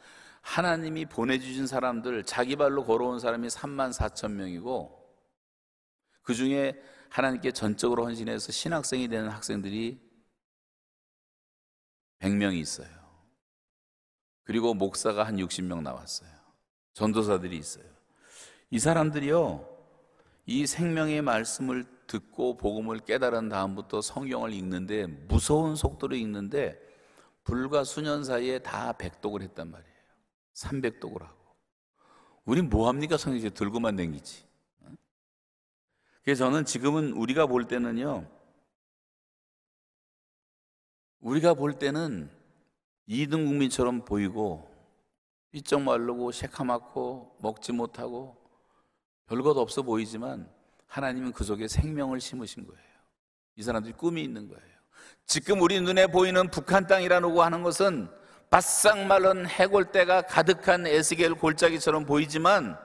[0.42, 5.00] 하나님이 보내주신 사람들 자기 발로 걸어온 사람이 3만 4천 명이고
[6.24, 6.74] 그 중에
[7.12, 10.02] 하나님께 전적으로 헌신해서 신학생이 되는 학생들이
[12.20, 13.01] 100명이 있어요.
[14.44, 16.30] 그리고 목사가 한 60명 나왔어요.
[16.94, 17.86] 전도사들이 있어요.
[18.70, 19.68] 이 사람들이요,
[20.46, 26.80] 이 생명의 말씀을 듣고 복음을 깨달은 다음부터 성경을 읽는데 무서운 속도로 읽는데
[27.44, 29.92] 불과 수년 사이에 다 백독을 했단 말이에요.
[30.54, 31.42] 300독을 하고.
[32.46, 33.18] 우린 뭐합니까?
[33.18, 34.44] 성경 들고만 댕기지.
[36.24, 38.30] 그래서 저는 지금은 우리가 볼 때는요,
[41.20, 42.30] 우리가 볼 때는
[43.14, 44.72] 이등 국민처럼 보이고,
[45.52, 48.38] 삐쩍 마르고, 새카맣고, 먹지 못하고,
[49.28, 50.50] 별것 없어 보이지만,
[50.88, 52.82] 하나님은 그 속에 생명을 심으신 거예요.
[53.58, 54.64] 이 사람들이 꿈이 있는 거예요.
[55.26, 58.10] 지금 우리 눈에 보이는 북한 땅이라고 하는 것은
[58.50, 62.78] 바싹 마른 해골대가 가득한 에스겔 골짜기처럼 보이지만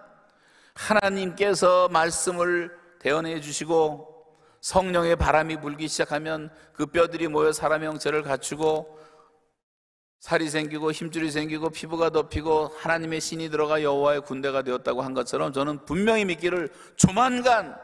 [0.75, 4.13] 하나님께서 말씀을 대언해 주시고
[4.61, 8.97] 성령의 바람이 불기 시작하면 그 뼈들이 모여 사람의 형체를 갖추고
[10.19, 15.85] 살이 생기고 힘줄이 생기고 피부가 덮이고 하나님의 신이 들어가 여호와의 군대가 되었다고 한 것처럼 저는
[15.85, 17.77] 분명히 믿기를 조만간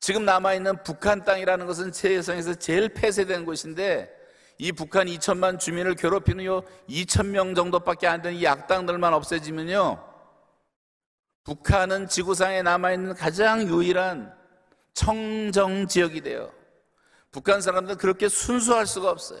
[0.00, 4.10] 지금 남아있는 북한 땅이라는 것은 세상에서 제일 폐쇄된 곳인데
[4.58, 10.04] 이 북한 2천만 주민을 괴롭히는 요 2천 명 정도밖에 안 되는 이 악당들만 없애지면요
[11.44, 14.36] 북한은 지구상에 남아있는 가장 유일한
[14.92, 16.52] 청정 지역이 돼요.
[17.30, 19.40] 북한 사람들 그렇게 순수할 수가 없어요.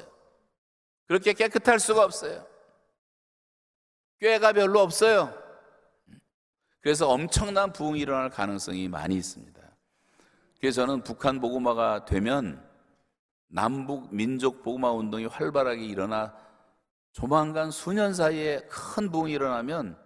[1.08, 2.46] 그렇게 깨끗할 수가 없어요.
[4.20, 5.32] 꾀가 별로 없어요.
[6.80, 9.58] 그래서 엄청난 부흥이 일어날 가능성이 많이 있습니다.
[10.60, 12.62] 그래서 저는 북한 보고마가 되면
[13.48, 16.34] 남북 민족 보고마 운동이 활발하게 일어나
[17.12, 19.96] 조만간 수년 사이에 큰 부흥이 일어나면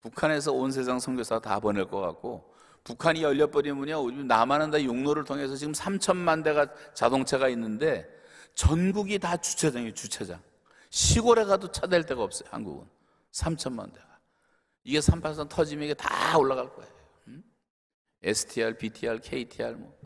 [0.00, 2.52] 북한에서 온 세상 선교사 다 보낼 것 같고
[2.84, 8.08] 북한이 열려버리면요 남한은 다 육로를 통해서 지금 3천만 대가 자동차가 있는데
[8.54, 10.40] 전국이 다 주차장이에요 주차장
[10.90, 12.86] 시골에 가도 차 댈 데가 없어요 한국은
[13.32, 14.06] 3천만 대가
[14.84, 16.92] 이게 38선 터지면 이게 다 올라갈 거예요
[17.28, 17.42] 음?
[18.22, 19.96] STR, BTR, KTR 뭐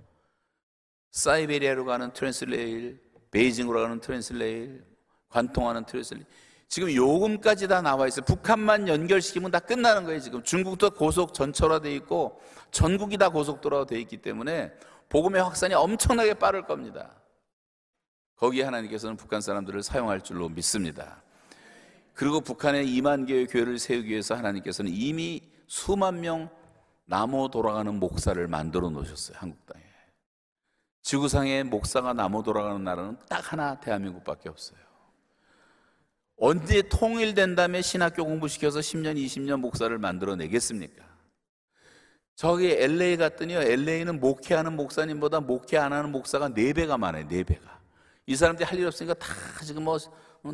[1.10, 3.00] Siberia로 가는 trans rail
[3.30, 4.84] 베이징으로 가는 trans rail
[5.28, 6.26] 관통하는 trans rail
[6.68, 8.24] 지금 요금까지 다 나와 있어요.
[8.24, 10.18] 북한만 연결시키면 다 끝나는 거예요.
[10.18, 12.40] 지금 중국도 고속 전철화 돼 있고
[12.72, 14.72] 전국이 다 고속도로가 돼 있기 때문에
[15.08, 17.14] 복음의 확산이 엄청나게 빠를 겁니다.
[18.36, 21.22] 거기에 하나님께서는 북한 사람들을 사용할 줄로 믿습니다.
[22.14, 26.48] 그리고 북한에 2만 개의 교회를 세우기 위해서 하나님께서는 이미 수만 명
[27.04, 29.36] 남아 돌아가는 목사를 만들어 놓으셨어요.
[29.38, 29.84] 한국 땅에.
[31.02, 34.78] 지구상에 목사가 나무 돌아가는 나라는 딱 하나 대한민국밖에 없어요.
[36.38, 41.04] 언제 통일된 다음에 신학교 공부시켜서 10년, 20년 목사를 만들어 내겠습니까?
[42.34, 43.60] 저기 LA 갔더니요.
[43.60, 47.24] LA는 목회하는 목사님보다 목회 안 하는 목사가 네배가 많아요.
[47.26, 47.75] 네배가
[48.26, 49.28] 이 사람들이 할 일 없으니까 다
[49.64, 49.98] 지금 뭐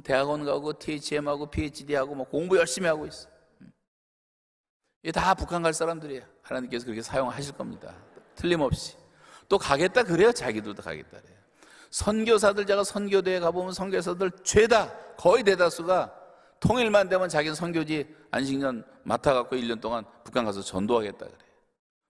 [0.04, 3.28] 대학원 가고 THM하고 PhD하고 뭐 공부 열심히 하고 있어.
[5.02, 6.22] 이게 다 북한 갈 사람들이에요.
[6.42, 7.94] 하나님께서 그렇게 사용하실 겁니다.
[8.36, 8.96] 틀림없이.
[9.48, 10.32] 또 가겠다 그래요.
[10.32, 11.38] 자기도 가겠다 그래요.
[11.90, 16.14] 선교사들 제가 선교대에 가보면 선교사들 죄다 거의 대다수가
[16.60, 21.38] 통일만 되면 자기는 선교지 안식년 맡아갖고 1년 동안 북한 가서 전도하겠다 그래요.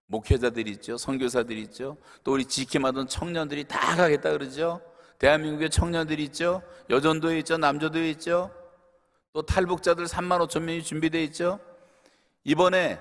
[0.07, 0.99] 목회자들이 있죠.
[0.99, 1.97] 선교사들이 있죠.
[2.23, 4.81] 또 우리 지킴하던 청년들이 다 가겠다 그러죠.
[5.27, 6.63] 대한민국의 청년들이 있죠.
[6.91, 7.57] 여전도에 있죠.
[7.57, 8.51] 남조도에 있죠.
[9.33, 11.61] 또 탈북자들 3만 5천 명이 준비되어 있죠.
[12.43, 13.01] 이번에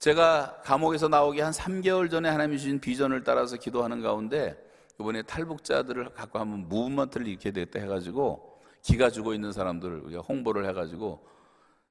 [0.00, 4.56] 제가 감옥에서 나오기 한 3개월 전에 하나님이 주신 비전을 따라서 기도하는 가운데
[5.00, 11.24] 이번에 탈북자들을 갖고 한번 무브먼트를 일으켜야 되겠다 해가지고 기가 죽어 있는 사람들을 우리가 홍보를 해가지고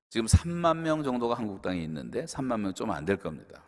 [0.09, 3.63] 지금 3만 명 정도가 한국 땅에 있는데 3만 명 좀 안 될 겁니다.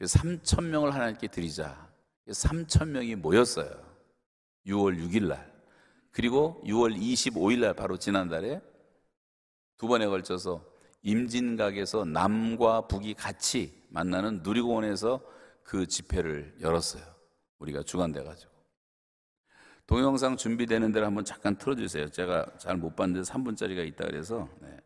[0.00, 1.86] 3천 명을 하나님께 드리자.
[2.28, 3.85] 3천 명이 모였어요.
[4.66, 5.52] 6월 6일 날.
[6.10, 8.60] 그리고 6월 25일 날 바로 지난달에
[9.76, 10.64] 두 번에 걸쳐서
[11.02, 15.20] 임진각에서 남과 북이 같이 만나는 누리공원에서
[15.62, 17.04] 그 집회를 열었어요.
[17.58, 18.52] 우리가 주관돼 가지고.
[19.86, 22.08] 동영상 준비되는 대로 한번 잠깐 틀어 주세요.
[22.08, 24.76] 제가 잘 못 봤는데 3분짜리가 있다 그래서 네.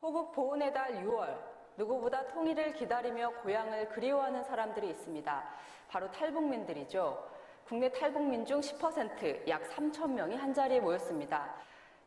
[0.00, 1.36] 호국 보훈의 달 6월
[1.76, 5.44] 누구보다 통일을 기다리며 고향을 그리워하는 사람들이 있습니다.
[5.88, 7.35] 바로 탈북민들이죠.
[7.66, 11.52] 국내 탈북민 중 10%, 약 3천 명이 한자리에 모였습니다.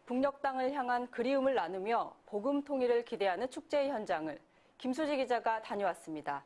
[0.05, 4.39] 북녘 땅을 향한 그리움을 나누며 복음 통일을 기대하는 축제 현장을
[4.77, 6.45] 김수지 기자가 다녀왔습니다.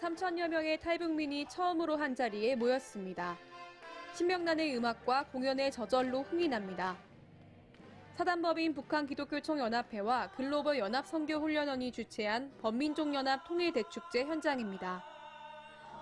[0.00, 3.38] 삼천여 명의 탈북민이 처음으로 한 자리에 모였습니다.
[4.12, 6.96] 신명란의 음악과 공연에 저절로 흥이 납니다.
[8.16, 15.02] 사단법인 북한 기독교총연합회와 글로벌 연합선교훈련원이 주최한 범민족연합 통일대축제 현장입니다.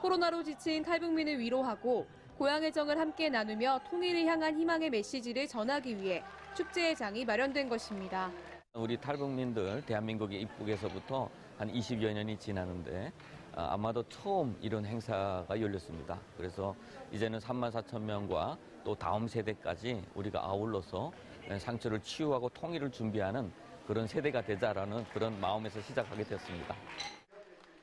[0.03, 2.07] 코로나로 지친 탈북민을 위로하고
[2.39, 8.31] 고향의 정을 함께 나누며 통일을 향한 희망의 메시지를 전하기 위해 축제의 장이 마련된 것입니다.
[8.75, 11.29] 우리 탈북민들 대한민국에 입국에서부터
[11.59, 13.13] 한 20여 년이 지나는데
[13.59, 16.17] 아, 아마도 처음 이런 행사가 열렸습니다.
[16.37, 16.77] 그래서
[17.11, 21.11] 이제는 3만 4천 명과 또 다음 세대까지 우리가 아울러서
[21.59, 23.51] 상처를 치유하고 통일을 준비하는
[23.85, 26.77] 그런 세대가 되자라는 그런 마음에서 시작하게 되었습니다.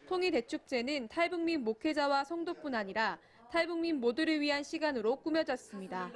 [0.07, 3.17] 통일대축제는 탈북민 목회자와 성도뿐 아니라
[3.51, 6.09] 탈북민 모두를 위한 시간으로 꾸며졌습니다.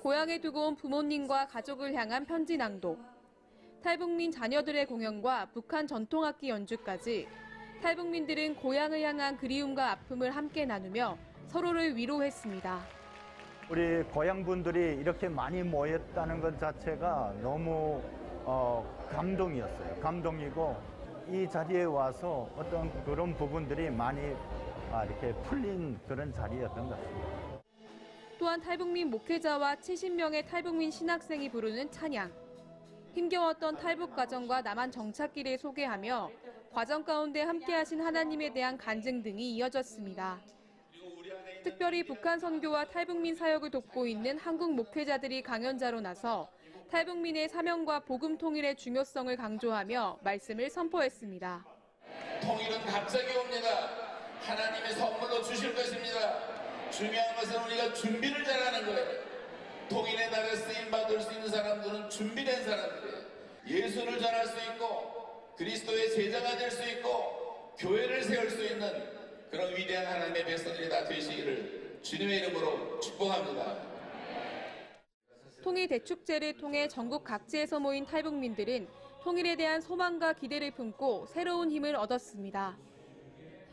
[0.00, 3.00] 고향에 두고 온 부모님과 가족을 향한 편지 낭독,
[3.82, 7.26] 탈북민 자녀들의 공연과 북한 전통악기 연주까지
[7.80, 11.16] 탈북민들은 고향을 향한 그리움과 아픔을 함께 나누며
[11.48, 12.80] 서로를 위로했습니다.
[13.70, 18.02] 우리 고향 분들이 이렇게 많이 모였다는 것 자체가 너무
[18.44, 20.00] 어, 감동이었어요.
[20.00, 20.76] 감동이고
[21.30, 24.20] 이 자리에 와서 어떤 그런 부분들이 많이
[24.92, 27.60] 아, 이렇게 풀린 그런 자리였던 것 같습니다.
[28.38, 32.32] 또한 탈북민 목회자와 70명의 탈북민 신학생이 부르는 찬양.
[33.12, 36.30] 힘겨웠던 탈북 과정과 남한 정착기를 소개하며
[36.72, 40.40] 과정 가운데 함께하신 하나님에 대한 간증 등이 이어졌습니다.
[41.64, 46.48] 특별히 북한 선교와 탈북민 사역을 돕고 있는 한국 목회자들이 강연자로 나서
[46.90, 51.64] 탈북민의 사명과 복음 통일의 중요성을 강조하며 말씀을 선포했습니다.
[52.42, 53.68] 통일은 갑자기 옵니다.
[54.40, 56.90] 하나님의 선물로 주실 것입니다.
[56.90, 59.20] 중요한 것은 우리가 준비를 잘하는 거예요.
[59.88, 63.20] 통일의 날에 쓰임 받을 수 있는 사람들은 준비된 사람들이에요.
[63.66, 65.19] 예수를 전할 수 있고
[65.60, 68.88] 그리스도의 제자가 될 수 있고 교회를 세울 수 있는
[69.50, 73.76] 그런 위대한 하나님의 백성들이 다 되시기를 주님의 이름으로 축복합니다.
[75.62, 78.88] 통일 대축제를 통해 전국 각지에서 모인 탈북민들은
[79.22, 82.78] 통일에 대한 소망과 기대를 품고 새로운 힘을 얻었습니다.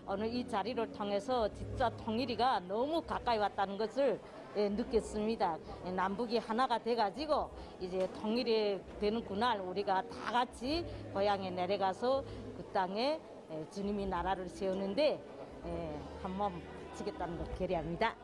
[0.09, 4.19] 오늘 이 자리를 통해서 진짜 통일이가 너무 가까이 왔다는 것을
[4.57, 5.57] 예, 느꼈습니다.
[5.85, 10.83] 예, 남북이 하나가 돼가지고 이제 통일이 되는 그날 우리가 다 같이
[11.13, 12.23] 고향에 내려가서
[12.57, 13.19] 그 땅에
[13.51, 15.23] 예, 주님이 나라를 세우는데
[15.63, 16.59] 예, 한몸
[16.95, 18.15] 치겠다는 걸 결의합니다.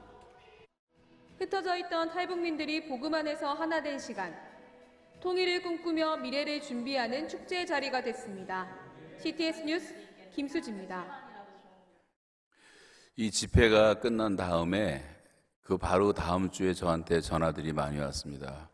[1.38, 4.36] 흩어져 있던 탈북민들이 복음 안에서 하나 된 시간.
[5.20, 8.68] 통일을 꿈꾸며 미래를 준비하는 축제의 자리가 됐습니다.
[9.20, 9.94] CTS 뉴스
[10.34, 11.06] 김수지입니다.
[13.18, 15.13] 이 집회가 끝난 다음에
[15.64, 18.70] 그 바로 다음 주에 저한테 전화들이 많이 왔습니다.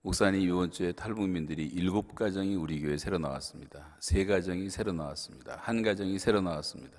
[0.00, 3.96] 목사님 이번 주에 탈북민들이 일곱 가정이 우리 교회 새로 나왔습니다.
[4.00, 5.58] 세 가정이 새로 나왔습니다.
[5.60, 6.96] 한 가정이 새로 나왔습니다.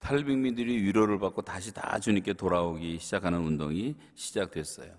[0.00, 4.92] 탈북민들이 위로를 받고 다시 다 주님께 돌아오기 시작하는 운동이 시작됐어요.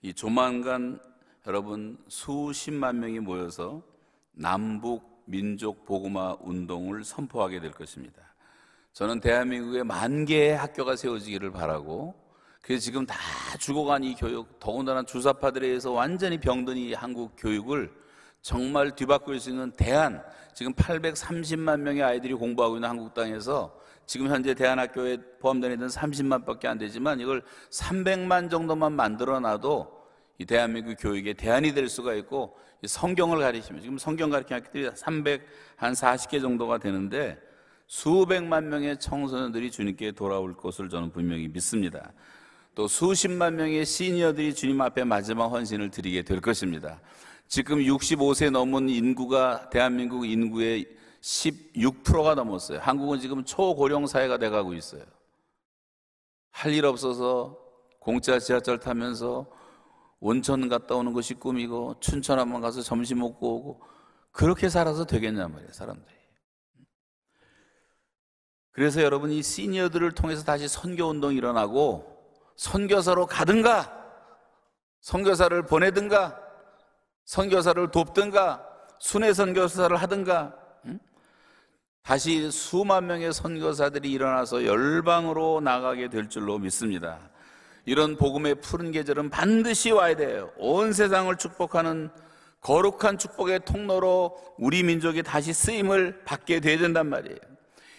[0.00, 0.98] 이 조만간
[1.46, 3.82] 여러분 수십만 명이 모여서
[4.32, 8.22] 남북 민족 복음화 운동을 선포하게 될 것입니다.
[8.94, 12.27] 저는 대한민국에 만 개의 학교가 세워지기를 바라고
[12.68, 13.16] 그래서 지금 다
[13.58, 17.90] 죽어간 이 교육 더군다나 주사파들에 의해서 완전히 병든 이 한국 교육을
[18.42, 24.52] 정말 뒤바꿀 수 있는 대안 지금 830만 명의 아이들이 공부하고 있는 한국 땅에서 지금 현재
[24.52, 29.90] 대한학교에 포함되어 있는 30만 밖에 안 되지만 이걸 300만 정도만 만들어 놔도
[30.36, 35.40] 이 대한민국 교육의 대안이 될 수가 있고 이 성경을 가르치면 지금 성경 가르치는 학교들이 300,
[35.76, 37.38] 한 40개 정도가 되는데
[37.86, 42.12] 수백만 명의 청소년들이 주님께 돌아올 것을 저는 분명히 믿습니다.
[42.78, 47.00] 또 수십만 명의 시니어들이 주님 앞에 마지막 헌신을 드리게 될 것입니다.
[47.48, 50.86] 지금 65세 넘은 인구가 대한민국 인구의
[51.20, 52.78] 16%가 넘었어요.
[52.78, 55.02] 한국은 지금 초고령 사회가 돼가고 있어요.
[56.52, 57.58] 할 일 없어서
[57.98, 59.50] 공짜 지하철 타면서
[60.20, 63.82] 온천 갔다 오는 것이 꿈이고 춘천 한번 가서 점심 먹고 오고
[64.30, 66.14] 그렇게 살아서 되겠냐 말이에요, 사람들이.
[68.70, 72.17] 그래서 여러분 이 시니어들을 통해서 다시 선교 운동이 일어나고
[72.58, 73.94] 선교사로 가든가
[75.00, 76.38] 선교사를 보내든가
[77.24, 78.66] 선교사를 돕든가
[78.98, 80.54] 순회 선교사를 하든가
[80.86, 80.98] 응?
[82.02, 87.20] 다시 수만 명의 선교사들이 일어나서 열방으로 나가게 될 줄로 믿습니다.
[87.84, 90.50] 이런 복음의 푸른 계절은 반드시 와야 돼요.
[90.58, 92.10] 온 세상을 축복하는
[92.60, 97.38] 거룩한 축복의 통로로 우리 민족이 다시 쓰임을 받게 돼야 된단 말이에요.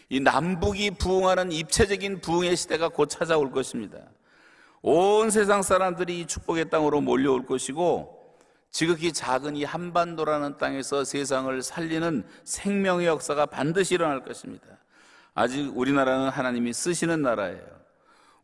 [0.10, 4.00] 이 남북이 부흥하는 입체적인 부흥의 시대가 곧 찾아올 것입니다.
[4.82, 8.20] 온 세상 사람들이 이 축복의 땅으로 몰려올 것이고
[8.72, 14.68] 지극히 작은 이 한반도라는 땅에서 세상을 살리는 생명의 역사가 반드시 일어날 것입니다.
[15.34, 17.80] 아직 우리나라는 하나님이 쓰시는 나라예요.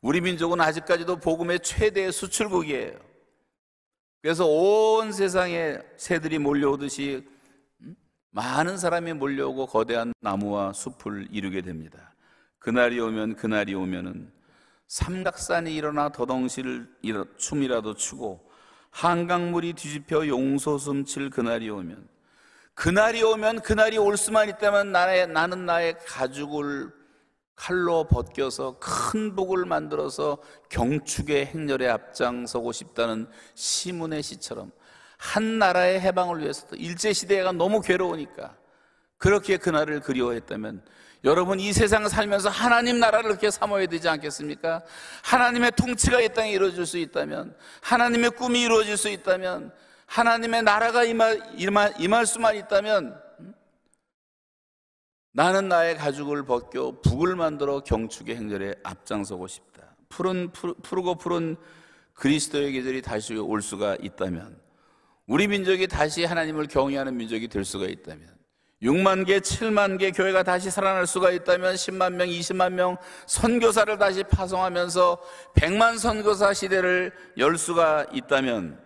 [0.02, 2.94] 우리 민족은 아직까지도 복음의 최대 수출국이에요.
[4.22, 7.28] 그래서 온 세상에 새들이 몰려오듯이
[8.32, 12.14] 많은 사람이 몰려오고 거대한 나무와 숲을 이루게 됩니다.
[12.60, 14.35] 그날이 오면 그날이 오면은
[14.88, 16.88] 삼각산이 일어나 더덩실
[17.38, 18.50] 춤이라도 추고
[18.92, 22.08] 한강물이 뒤집혀 용소숨 칠 그날이 오면
[22.74, 26.92] 그날이 오면 그날이 올 수만 있다면 나의, 나는 나의 가죽을
[27.56, 30.38] 칼로 벗겨서 큰 복을 만들어서
[30.70, 34.72] 경축의 행렬에 앞장서고 싶다는 시문의 시처럼
[35.18, 38.58] 한 나라의 해방을 위해서도 일제시대가 너무 괴로우니까
[39.18, 40.84] 그렇게 그날을 그리워했다면
[41.26, 44.84] 여러분 이 세상 살면서 하나님 나라를 그렇게 삼아야 되지 않겠습니까?
[45.24, 49.74] 하나님의 통치가 이 땅에 이루어질 수 있다면 하나님의 꿈이 이루어질 수 있다면
[50.06, 53.20] 하나님의 나라가 임할, 임할, 임할 수만 있다면
[55.32, 59.96] 나는 나의 가죽을 벗겨 북을 만들어 경축의 행렬에 앞장서고 싶다.
[60.08, 61.58] 푸른 푸르고 푸른
[62.14, 64.62] 그리스도의 계절이 다시 올 수가 있다면
[65.26, 68.35] 우리 민족이 다시 하나님을 경외하는 민족이 될 수가 있다면
[68.84, 74.24] 6만 개, 7만 개 교회가 다시 살아날 수가 있다면 10만 명, 20만 명 선교사를 다시
[74.24, 75.18] 파송하면서
[75.56, 78.80] 100만 선교사 시대를 열 수가 있다면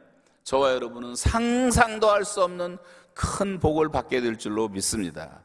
[0.44, 2.78] 저와 여러분은 상상도 할 수 없는
[3.14, 5.42] 큰 복을 받게 될 줄로 믿습니다.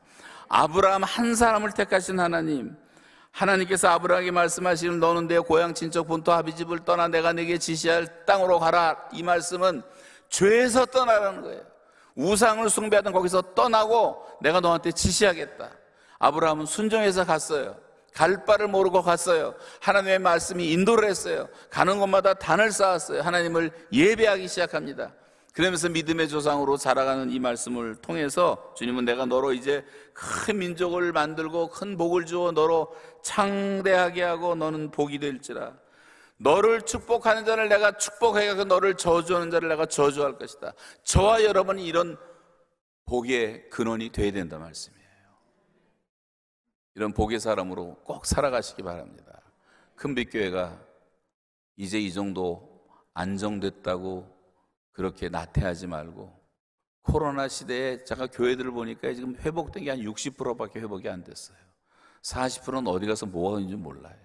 [0.49, 2.77] 아브라함 한 사람을 택하신 하나님,
[3.33, 8.97] 하나님께서 아브라함에게 말씀하시는 너는 내 고향 친척 본토 아비집을 떠나 내가 내게 지시할 땅으로 가라.
[9.13, 9.83] 이 말씀은
[10.29, 11.74] 죄에서 떠나라는 거예요.
[12.17, 15.71] 우상을 숭배하던 거기서 떠나고 내가 너한테 지시하겠다.
[16.19, 17.77] 아브라함은 순종해서 갔어요.
[18.13, 19.55] 갈 바를 모르고 갔어요.
[19.81, 21.49] 하나님의 말씀이 인도를 했어요.
[21.69, 23.23] 가는 곳마다 단을 쌓았어요.
[23.23, 25.13] 하나님을 예배하기 시작합니다.
[25.53, 31.97] 그러면서 믿음의 조상으로 자라가는 이 말씀을 통해서 주님은 내가 너로 이제 큰 민족을 만들고 큰
[31.97, 32.93] 복을 주어 너로
[33.23, 35.73] 창대하게 하고 너는 복이 될지라.
[36.39, 40.73] 너를 축복하는 자를 내가 축복해서 너를 저주하는 자를 내가 저주할 것이다.
[41.03, 42.19] 저와 여러분이 이런
[43.07, 45.05] 복의 근원이 되어야 된다 말씀이에요.
[46.97, 49.41] 이런 복의 사람으로 꼭 살아가시기 바랍니다.
[49.97, 50.81] 큰빛교회가
[51.77, 54.33] 이제 이 정도 안정됐다고
[54.93, 56.45] 그렇게 나태하지 말고
[57.03, 61.57] 코로나 시대에 제가 교회들을 보니까 지금 회복된 게 한 60%밖에 회복이 안 됐어요.
[62.23, 64.24] 40%는 어디 가서 뭐 하는지 몰라요.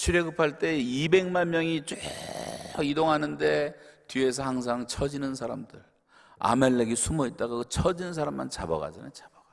[0.00, 1.98] 출애굽할 때 200만 명이 쭉
[2.82, 3.74] 이동하는데
[4.08, 5.84] 뒤에서 항상 처지는 사람들
[6.38, 9.44] 아멜렉이 숨어 있다가 그 처지는 사람만 잡아가잖아요 잡아가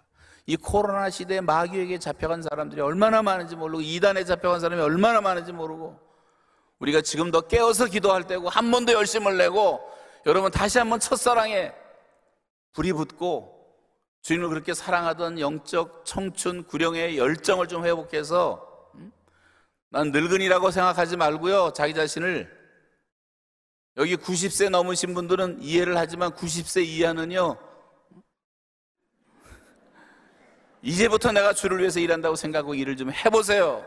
[0.45, 6.00] 이 코로나 시대에 마귀에게 잡혀간 사람들이 얼마나 많은지 모르고 이단에 잡혀간 사람이 얼마나 많은지 모르고
[6.80, 9.82] 우리가 지금 더 깨어서 기도할 때고 한 번 더 열심을 내고
[10.26, 11.74] 여러분 다시 한번 첫사랑에
[12.72, 13.54] 불이 붙고
[14.22, 18.66] 주님을 그렇게 사랑하던 영적 청춘 구령의 열정을 좀 회복해서 음?
[19.89, 21.71] 난 늙은이라고 생각하지 말고요.
[21.73, 22.55] 자기 자신을
[23.97, 27.57] 여기 90세 넘으신 분들은 이해를 하지만 90세 이하는요.
[30.81, 33.85] 이제부터 내가 주를 위해서 일한다고 생각하고 일을 좀 해보세요.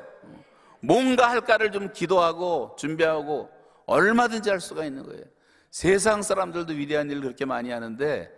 [0.80, 3.51] 뭔가 할까를 좀 기도하고 준비하고
[3.86, 5.24] 얼마든지 할 수가 있는 거예요.
[5.70, 8.30] 세상 사람들도 위대한 일을 그렇게 많이 하는데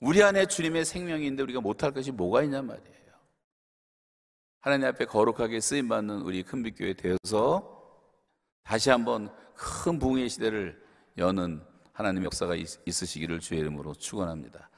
[0.00, 3.01] 우리 안에 주님의 생명이 있는데 우리가 못할 것이 뭐가 있냔 말이에요.
[4.62, 7.82] 하나님 앞에 거룩하게 쓰임 받는 우리 큰빛교회 되어서
[8.62, 10.80] 다시 한번 큰 부흥의 시대를
[11.18, 11.60] 여는
[11.92, 14.70] 하나님의 역사가 있- 있으시기를 주의 이름으로 축원합니다.